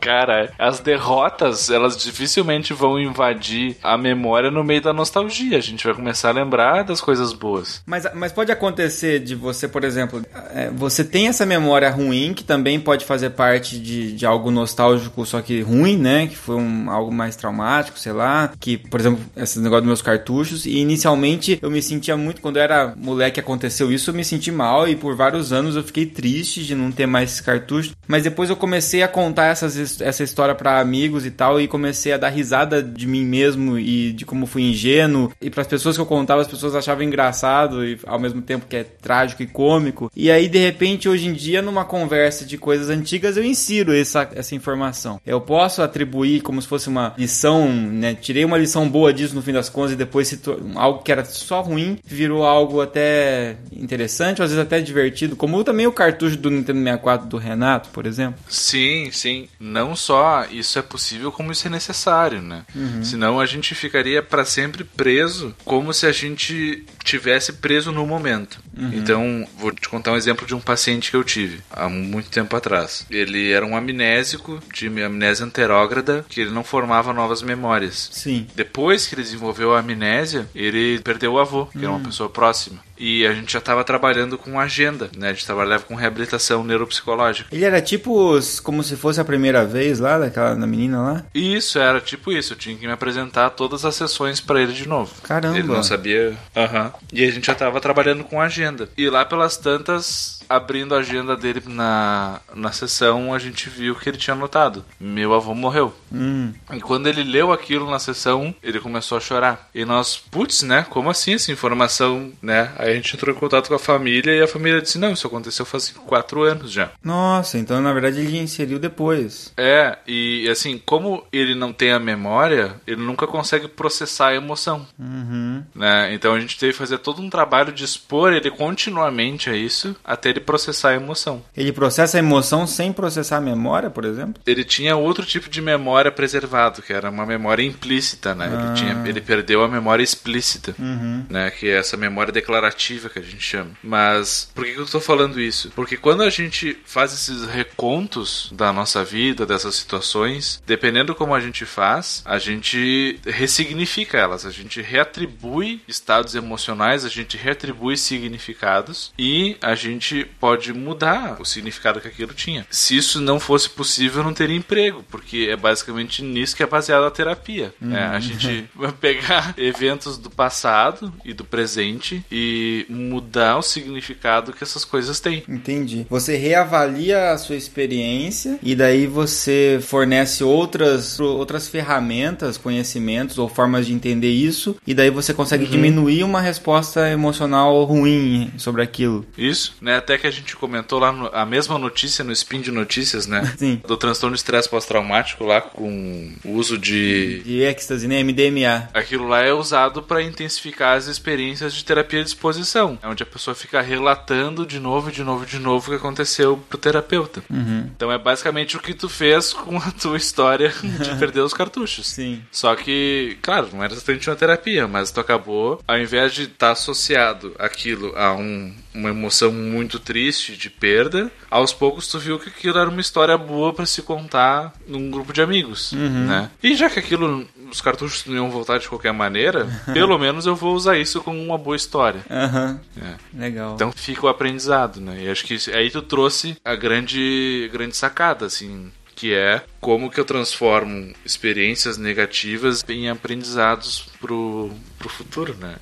[0.00, 5.58] Cara, as derrotas, elas dificilmente vão invadir a memória no meio da nostalgia.
[5.58, 7.82] A gente vai começar a lembrar das coisas boas.
[7.84, 10.24] Mas, mas pode acontecer de você, por exemplo,
[10.54, 15.26] é, você tem essa memória ruim, que também pode fazer parte de, de algo nostálgico,
[15.26, 16.28] só que ruim, né?
[16.28, 18.52] Que foi um, algo mais traumático, sei lá.
[18.60, 20.66] Que, por exemplo, esse negócio dos meus cartuchos.
[20.66, 24.52] E inicialmente eu me sentia muito, quando eu era moleque aconteceu isso, eu me senti
[24.52, 27.94] mal e por vários anos eu fiquei triste de não ter mais esses cartuchos.
[28.06, 32.12] Mas depois eu comecei a contar essas, essa história pra amigos e tal, e comecei
[32.12, 35.32] a dar risada de mim mesmo e de como fui ingênuo.
[35.40, 38.76] E pras pessoas que eu contava, as pessoas achavam engraçado e ao mesmo tempo que
[38.76, 40.10] é trágico e cômico.
[40.14, 44.28] E aí, de repente, hoje em dia, numa conversa de coisas antigas, eu insiro essa,
[44.34, 45.20] essa informação.
[45.26, 48.14] Eu posso atribuir como se fosse uma lição, né?
[48.14, 50.38] Tirei uma lição boa disso no fim das contas e depois
[50.74, 55.83] algo que era só ruim virou algo até interessante, às vezes até divertido, como também
[55.86, 58.40] o cartucho do Nintendo 64 do Renato, por exemplo.
[58.48, 59.48] Sim, sim.
[59.58, 62.64] Não só isso é possível, como isso é necessário, né?
[63.02, 68.58] Senão a gente ficaria pra sempre preso, como se a gente tivesse preso no momento.
[68.92, 72.54] Então, vou te contar um exemplo de um paciente que eu tive há muito tempo
[72.56, 73.06] atrás.
[73.10, 78.08] Ele era um amnésico, de amnésia anterógrada, que ele não formava novas memórias.
[78.12, 78.46] Sim.
[78.54, 82.82] Depois que ele desenvolveu a amnésia, ele perdeu o avô, que era uma pessoa próxima.
[82.96, 85.30] E a gente já estava trabalhando com agenda, né?
[85.30, 87.48] A gente trabalhava com reabilitação neuropsicológica.
[87.54, 91.24] Ele era tipo como se fosse a primeira vez lá, daquela da menina lá?
[91.34, 94.72] E isso era tipo isso, eu tinha que me apresentar todas as sessões pra ele
[94.72, 95.12] de novo.
[95.22, 95.58] Caramba.
[95.58, 96.36] Ele não sabia.
[96.54, 96.92] Aham.
[97.12, 98.88] E a gente já tava trabalhando com agenda.
[98.96, 104.08] E lá pelas tantas, abrindo a agenda dele na, na sessão, a gente viu que
[104.08, 105.94] ele tinha anotado: Meu avô morreu.
[106.12, 106.52] Hum.
[106.72, 109.68] E quando ele leu aquilo na sessão, ele começou a chorar.
[109.74, 110.86] E nós, putz, né?
[110.88, 112.72] Como assim essa informação, né?
[112.78, 115.26] Aí a gente entrou em contato com a família e a família disse: Não, isso
[115.26, 116.90] aconteceu faz quatro anos já.
[117.02, 119.52] Nossa, então na verdade ele inseriu depois.
[119.56, 124.86] É, e assim, como ele não tem a memória, ele nunca consegue processar a emoção.
[124.98, 125.64] Uhum.
[125.74, 126.14] Né?
[126.14, 129.96] Então a gente teve que fazer todo um trabalho de expor ele continuamente a isso
[130.04, 131.42] até ele processar a emoção.
[131.56, 134.42] Ele processa a emoção sem processar a memória, por exemplo?
[134.46, 138.50] Ele tinha outro tipo de memória preservado, que era uma memória implícita, né?
[138.50, 138.64] Ah.
[138.66, 141.24] Ele, tinha, ele perdeu a memória explícita, Uhum.
[141.28, 141.50] né?
[141.50, 143.70] Que é essa memória declarativa que a gente chama.
[143.82, 145.70] Mas por que, que eu tô falando isso?
[145.74, 151.40] Porque quando a gente faz esses recontos da nossa vida, dessas situações, dependendo como a
[151.40, 159.12] gente faz, a gente ressignifica elas, a gente reatribui estados emocionais, a gente reatribui significados
[159.18, 162.66] e a gente pode mudar o significado que aquilo tinha.
[162.70, 166.66] Se isso não fosse possível, eu não teria emprego, porque é basicamente nisso que é
[166.66, 167.72] baseada a terapia.
[167.80, 168.06] né?
[168.06, 174.62] A gente vai pegar eventos do passado e do presente e mudar o significado que
[174.64, 175.42] essas coisas têm.
[175.48, 176.06] Entendi.
[176.08, 183.86] Você reavalia a sua experiência e daí você fornece outras, outras ferramentas, conhecimentos ou formas
[183.86, 189.24] de entender isso e daí você consegue diminuir uma resposta emocional ruim sobre aquilo.
[189.36, 189.96] Isso, né?
[189.96, 193.54] Até que a gente comentou lá no- a mesma notícia no Spin de Notícias, né?
[193.58, 193.80] Sim.
[193.86, 198.22] Do transtorno de estresse pós-traumático lá com o uso de De êxtase, né?
[198.22, 198.88] MDMA.
[198.94, 203.26] Aquilo lá é usado para intensificar as experiências de terapia de exposição, é onde a
[203.26, 207.42] pessoa fica relatando de novo, de novo, de novo o que aconteceu pro terapeuta.
[207.50, 207.90] Uhum.
[207.94, 212.06] Então é basicamente o que tu fez com a tua história de perder os cartuchos.
[212.06, 212.42] Sim.
[212.50, 216.72] Só que, claro, não era exatamente uma terapia, mas tu acabou, ao invés de estar
[216.72, 222.48] associado aquilo a um- uma emoção muito triste de perda, aos poucos tu viu que
[222.48, 226.50] aquilo era uma história boa pra se contar num grupo de amigos, né?
[226.62, 230.54] E já que aquilo, os cartuchos não iam voltar de qualquer maneira, pelo menos eu
[230.54, 232.24] vou usar isso como uma boa história.
[232.30, 232.80] Aham.
[233.00, 233.14] É.
[233.36, 233.74] Legal.
[233.74, 235.24] Então fica o aprendizado, né?
[235.24, 238.90] E acho que aí tu trouxe a grande, grande sacada, assim,
[239.24, 245.76] que é como que eu transformo experiências negativas em aprendizados pro, pro futuro, né?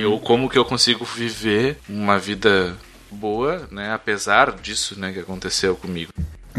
[0.00, 2.76] Eu como que eu consigo viver uma vida
[3.08, 3.92] boa, né?
[3.92, 6.10] Apesar disso, né, que aconteceu comigo.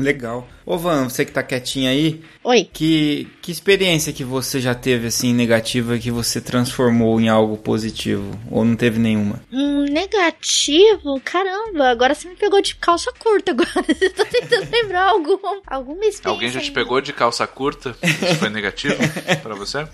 [0.01, 0.47] Legal.
[0.65, 2.69] Ô Van, você que tá quietinho aí, Oi.
[2.71, 8.39] que, que experiência que você já teve assim negativa que você transformou em algo positivo?
[8.51, 9.41] Ou não teve nenhuma?
[9.51, 11.19] Um negativo?
[11.23, 13.85] Caramba, agora você me pegou de calça curta agora.
[13.99, 16.29] Eu tô tentando lembrar algum, alguma experiência.
[16.29, 17.95] Alguém já te pegou de calça curta?
[18.03, 18.95] Isso foi negativo
[19.41, 19.87] pra você?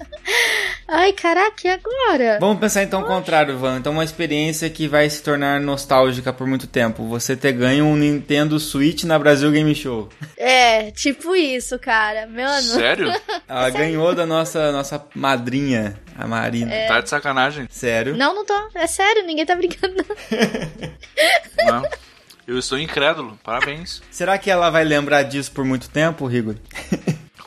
[0.88, 2.38] Ai, caraca, e agora?
[2.40, 3.78] Vamos pensar então o contrário, Van.
[3.78, 7.08] Então uma experiência que vai se tornar nostálgica por muito tempo.
[7.08, 9.95] Você ter ganho um Nintendo Switch na Brasil Game Show.
[10.38, 12.28] É, tipo isso, cara.
[12.28, 12.62] Mano.
[12.62, 13.12] Sério?
[13.48, 16.72] Ela ganhou da nossa, nossa madrinha, a Marina.
[16.88, 17.68] Tá de sacanagem.
[17.70, 18.16] Sério?
[18.16, 18.70] Não, não tô.
[18.76, 20.06] É sério, ninguém tá brincando, não.
[21.66, 21.84] Não.
[22.48, 23.40] Eu estou incrédulo.
[23.44, 24.04] Parabéns.
[24.12, 26.56] Será que ela vai lembrar disso por muito tempo, Rigor?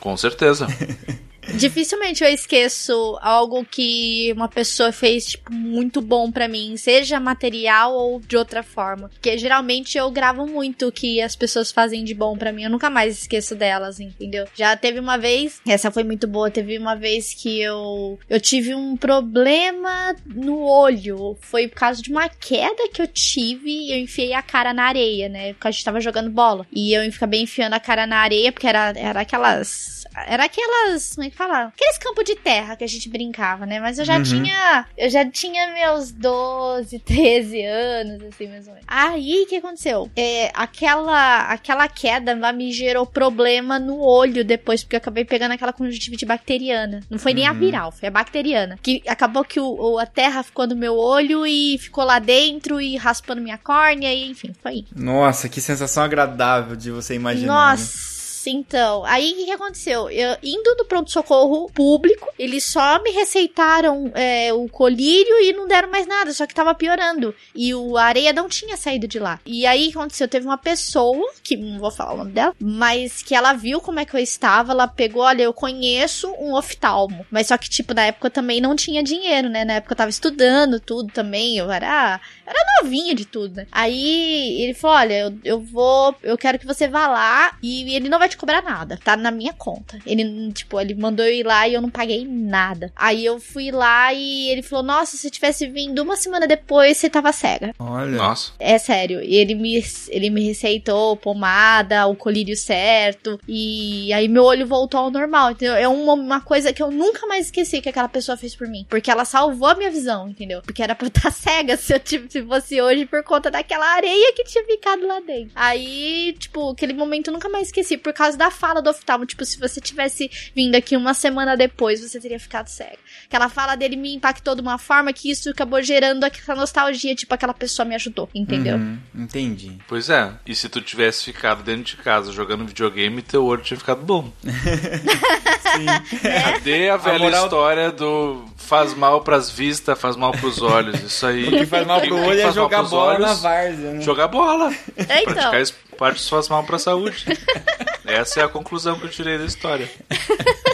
[0.01, 0.67] Com certeza.
[1.55, 7.93] Dificilmente eu esqueço algo que uma pessoa fez, tipo, muito bom pra mim, seja material
[7.93, 9.09] ou de outra forma.
[9.09, 12.69] Porque geralmente eu gravo muito o que as pessoas fazem de bom pra mim, eu
[12.69, 14.45] nunca mais esqueço delas, entendeu?
[14.55, 18.75] Já teve uma vez, essa foi muito boa, teve uma vez que eu eu tive
[18.75, 23.97] um problema no olho, foi por causa de uma queda que eu tive e eu
[23.97, 25.53] enfiei a cara na areia, né?
[25.53, 26.65] Porque a gente tava jogando bola.
[26.71, 31.27] E eu acabei enfiando a cara na areia porque era era aquelas era aquelas, como
[31.27, 31.65] é que fala?
[31.75, 33.79] Aqueles campos de terra que a gente brincava, né?
[33.79, 34.23] Mas eu já Uhum.
[34.23, 38.85] tinha, eu já tinha meus 12, 13 anos, assim, mais ou menos.
[38.87, 40.09] Aí, o que aconteceu?
[40.15, 45.53] É, aquela, aquela queda lá me gerou problema no olho depois, porque eu acabei pegando
[45.53, 47.01] aquela conjuntivite bacteriana.
[47.09, 47.59] Não foi nem a Uhum.
[47.59, 48.77] viral, foi a bacteriana.
[48.81, 52.81] Que acabou que o, o- a terra ficou no meu olho e ficou lá dentro
[52.81, 54.85] e raspando minha córnea e enfim, foi.
[54.95, 57.47] Nossa, que sensação agradável de você imaginar.
[57.47, 57.71] né?
[57.71, 59.03] Nossa, Nossa, então.
[59.05, 60.09] Aí o que, que aconteceu?
[60.09, 65.89] Eu, indo no pronto-socorro público, eles só me receitaram é, o colírio e não deram
[65.89, 67.33] mais nada, só que tava piorando.
[67.55, 69.39] E o areia não tinha saído de lá.
[69.45, 70.27] E aí o que aconteceu?
[70.27, 73.99] Teve uma pessoa, que não vou falar o nome dela, mas que ela viu como
[73.99, 77.25] é que eu estava, ela pegou, olha, eu conheço um oftalmo.
[77.31, 79.65] Mas só que, tipo, na época eu também não tinha dinheiro, né?
[79.65, 83.67] Na época eu tava estudando tudo também, eu era era novinha de tudo, né?
[83.71, 86.15] Aí ele falou: Olha, eu, eu vou.
[86.23, 88.97] Eu quero que você vá lá e ele não vai te cobrar nada.
[89.03, 89.99] Tá na minha conta.
[90.05, 92.91] Ele, tipo, ele mandou eu ir lá e eu não paguei nada.
[92.95, 97.09] Aí eu fui lá e ele falou: Nossa, se tivesse vindo uma semana depois, você
[97.09, 97.73] tava cega.
[97.77, 98.11] Olha.
[98.11, 98.53] Nossa.
[98.59, 99.21] É sério.
[99.21, 103.39] E ele me, ele me receitou pomada, o colírio certo.
[103.47, 105.51] E aí meu olho voltou ao normal.
[105.51, 105.75] Entendeu?
[105.75, 108.85] É uma, uma coisa que eu nunca mais esqueci que aquela pessoa fez por mim.
[108.89, 110.61] Porque ela salvou a minha visão, entendeu?
[110.61, 113.85] Porque era pra eu estar cega se eu tivesse se fosse hoje por conta daquela
[113.93, 115.51] areia que tinha ficado lá dentro.
[115.55, 119.25] Aí, tipo, aquele momento eu nunca mais esqueci por causa da fala do oftalmo.
[119.25, 122.97] Tipo, se você tivesse vindo aqui uma semana depois, você teria ficado cego.
[123.25, 127.33] Aquela fala dele me impactou de uma forma que isso acabou gerando aquela nostalgia, tipo,
[127.33, 128.77] aquela pessoa me ajudou, entendeu?
[128.77, 129.77] Uhum, entendi.
[129.87, 130.31] Pois é.
[130.45, 134.31] E se tu tivesse ficado dentro de casa jogando videogame, teu olho tinha ficado bom.
[134.43, 136.19] Sim.
[136.53, 141.01] Cadê a velha moral- história do faz mal pras vistas, faz mal pros olhos?
[141.01, 141.47] Isso aí.
[141.47, 143.27] O que faz mal pro olho é jogar bola olhos?
[143.27, 144.01] na várzea, né?
[144.01, 144.73] Jogar bola.
[144.97, 145.33] É, então.
[145.33, 147.25] Praticar esportes faz mal pra saúde.
[148.09, 149.89] Essa é a conclusão que eu tirei da história.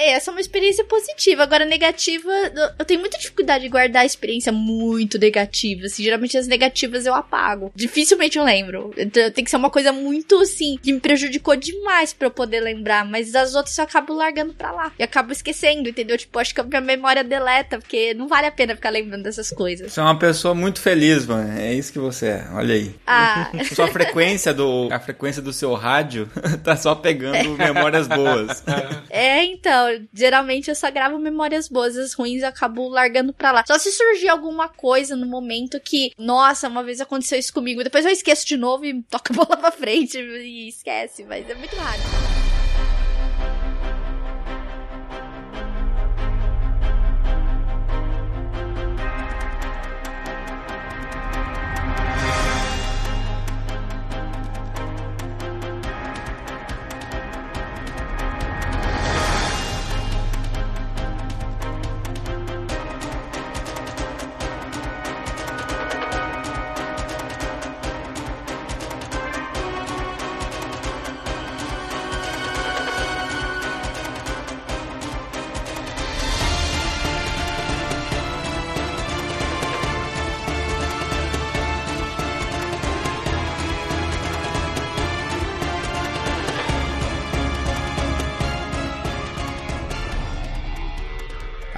[0.00, 1.42] É, essa é uma experiência positiva.
[1.42, 2.30] Agora, negativa,
[2.78, 5.86] eu- tenho muita dificuldade de guardar a experiência muito negativa.
[5.86, 7.70] Assim, geralmente as negativas eu apago.
[7.74, 8.92] Dificilmente eu lembro.
[8.96, 12.60] Então, tem que ser uma coisa muito, assim, que me prejudicou demais pra eu poder
[12.60, 13.04] lembrar.
[13.04, 14.92] Mas as outras eu acabo largando pra lá.
[14.98, 16.16] E acabo esquecendo, entendeu?
[16.16, 19.50] Tipo, acho que a minha memória deleta, porque não vale a pena ficar lembrando dessas
[19.50, 19.92] coisas.
[19.92, 21.58] Você é uma pessoa muito feliz, mano.
[21.58, 22.44] É isso que você é.
[22.54, 22.94] Olha aí.
[23.06, 24.88] Ah, Sua frequência do.
[24.90, 26.28] A frequência do seu rádio
[26.64, 28.62] tá só pegando memórias boas.
[29.10, 33.64] É, então, geralmente eu só gravo memórias boas, as ruins eu acabo largando pra lá.
[33.66, 38.04] Só se surgir alguma coisa no momento que, nossa, uma vez aconteceu isso comigo, depois
[38.04, 41.76] eu esqueço de novo e toco a bola pra frente e esquece, mas é muito
[41.76, 42.49] raro.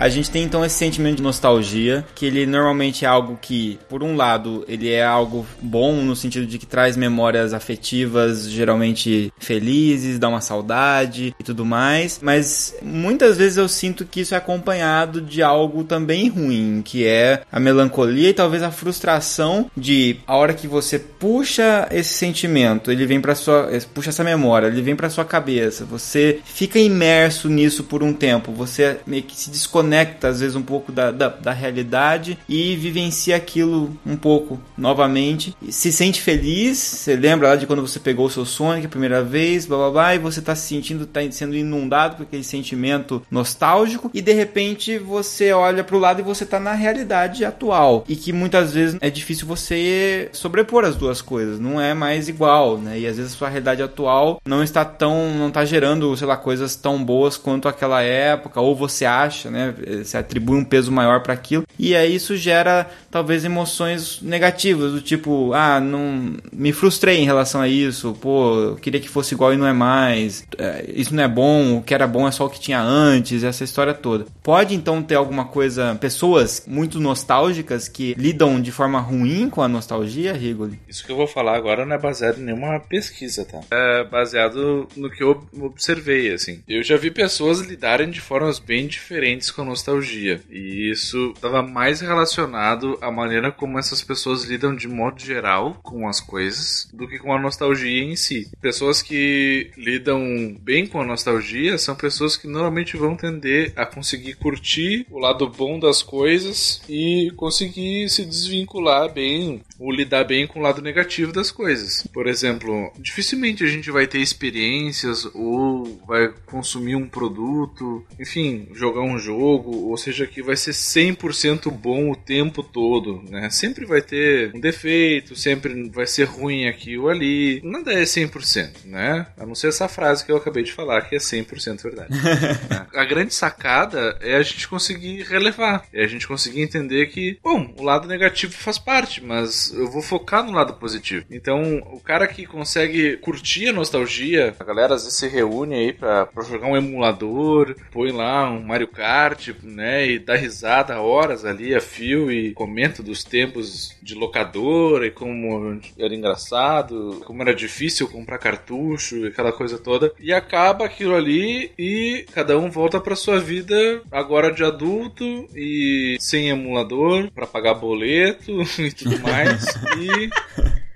[0.02, 4.02] A gente tem então esse sentimento de nostalgia, que ele normalmente é algo que, por
[4.02, 10.18] um lado, ele é algo bom no sentido de que traz memórias afetivas, geralmente felizes,
[10.18, 15.20] dá uma saudade e tudo mais, mas muitas vezes eu sinto que isso é acompanhado
[15.20, 20.52] de algo também ruim, que é a melancolia e talvez a frustração de a hora
[20.52, 25.08] que você puxa esse sentimento, ele vem para sua, puxa essa memória, ele vem para
[25.08, 29.91] sua cabeça, você fica imerso nisso por um tempo, você meio que se desconecta
[30.22, 35.56] às vezes um pouco da, da, da realidade e vivencia aquilo um pouco novamente.
[35.68, 39.22] Se sente feliz, você lembra lá de quando você pegou o seu Sonic a primeira
[39.22, 43.22] vez, blá blá blá, e você tá se sentindo, tá sendo inundado por aquele sentimento
[43.30, 48.04] nostálgico, e de repente você olha pro lado e você tá na realidade atual.
[48.08, 52.78] E que muitas vezes é difícil você sobrepor as duas coisas, não é mais igual,
[52.78, 52.98] né?
[52.98, 56.36] E às vezes a sua realidade atual não está tão, não tá gerando, sei lá,
[56.36, 59.74] coisas tão boas quanto aquela época, ou você acha, né?
[60.02, 65.00] Você atribui um peso maior para aquilo, e aí isso gera talvez emoções negativas, do
[65.00, 69.56] tipo, ah, não me frustrei em relação a isso, pô, queria que fosse igual e
[69.56, 72.50] não é mais, é, isso não é bom, o que era bom é só o
[72.50, 74.26] que tinha antes, essa história toda.
[74.42, 79.68] Pode então ter alguma coisa, pessoas muito nostálgicas que lidam de forma ruim com a
[79.68, 80.78] nostalgia, Rigoli?
[80.88, 83.60] Isso que eu vou falar agora não é baseado em nenhuma pesquisa, tá?
[83.70, 86.62] É baseado no que eu observei, assim.
[86.68, 90.40] Eu já vi pessoas lidarem de formas bem diferentes com a nostalgia.
[90.50, 96.06] E isso estava mais relacionado à maneira como essas pessoas lidam de modo geral com
[96.06, 98.50] as coisas do que com a nostalgia em si.
[98.60, 100.22] Pessoas que lidam
[100.60, 105.48] bem com a nostalgia são pessoas que normalmente vão tender a conseguir curtir o lado
[105.48, 111.32] bom das coisas e conseguir se desvincular bem ou lidar bem com o lado negativo
[111.32, 112.06] das coisas.
[112.12, 119.02] Por exemplo, dificilmente a gente vai ter experiências ou vai consumir um produto, enfim, jogar
[119.02, 123.50] um jogo, ou seja, que vai ser 100% bom o tempo todo, né?
[123.50, 127.60] Sempre vai ter um defeito, sempre vai ser ruim aqui ou ali.
[127.64, 129.26] Nada é 100%, né?
[129.36, 132.10] A não ser essa frase que eu acabei de falar, que é 100% verdade.
[132.70, 132.86] né?
[132.94, 137.74] A grande sacada é a gente conseguir relevar, é a gente conseguir entender que, bom,
[137.78, 141.24] o lado negativo faz parte, mas eu vou focar no lado positivo.
[141.30, 145.92] Então, o cara que consegue curtir a nostalgia, a galera às vezes se reúne aí
[145.92, 151.44] pra, pra jogar um emulador, põe lá um Mario Kart, né, e dá risada horas
[151.44, 157.54] ali a fio e comenta dos tempos de locadora e como era engraçado, como era
[157.54, 160.12] difícil comprar cartucho, aquela coisa toda.
[160.18, 166.16] E acaba aquilo ali e cada um volta pra sua vida agora de adulto e
[166.20, 169.64] sem emulador para pagar boleto e tudo mais.
[169.98, 170.30] e.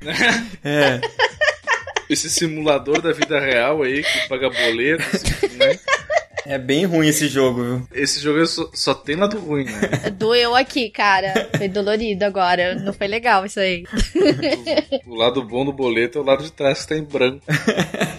[0.05, 0.49] Né?
[0.65, 1.01] É.
[2.09, 5.03] Esse simulador da vida real aí que paga boleto,
[5.57, 5.79] né?
[6.49, 7.89] É bem ruim esse jogo, viu?
[7.93, 10.11] Esse jogo só, só tem lado ruim, né?
[10.17, 11.49] Doeu aqui, cara.
[11.57, 12.75] Foi dolorido agora.
[12.77, 13.85] Não foi legal isso aí.
[15.05, 17.43] O, o lado bom do boleto é o lado de trás que tá em branco.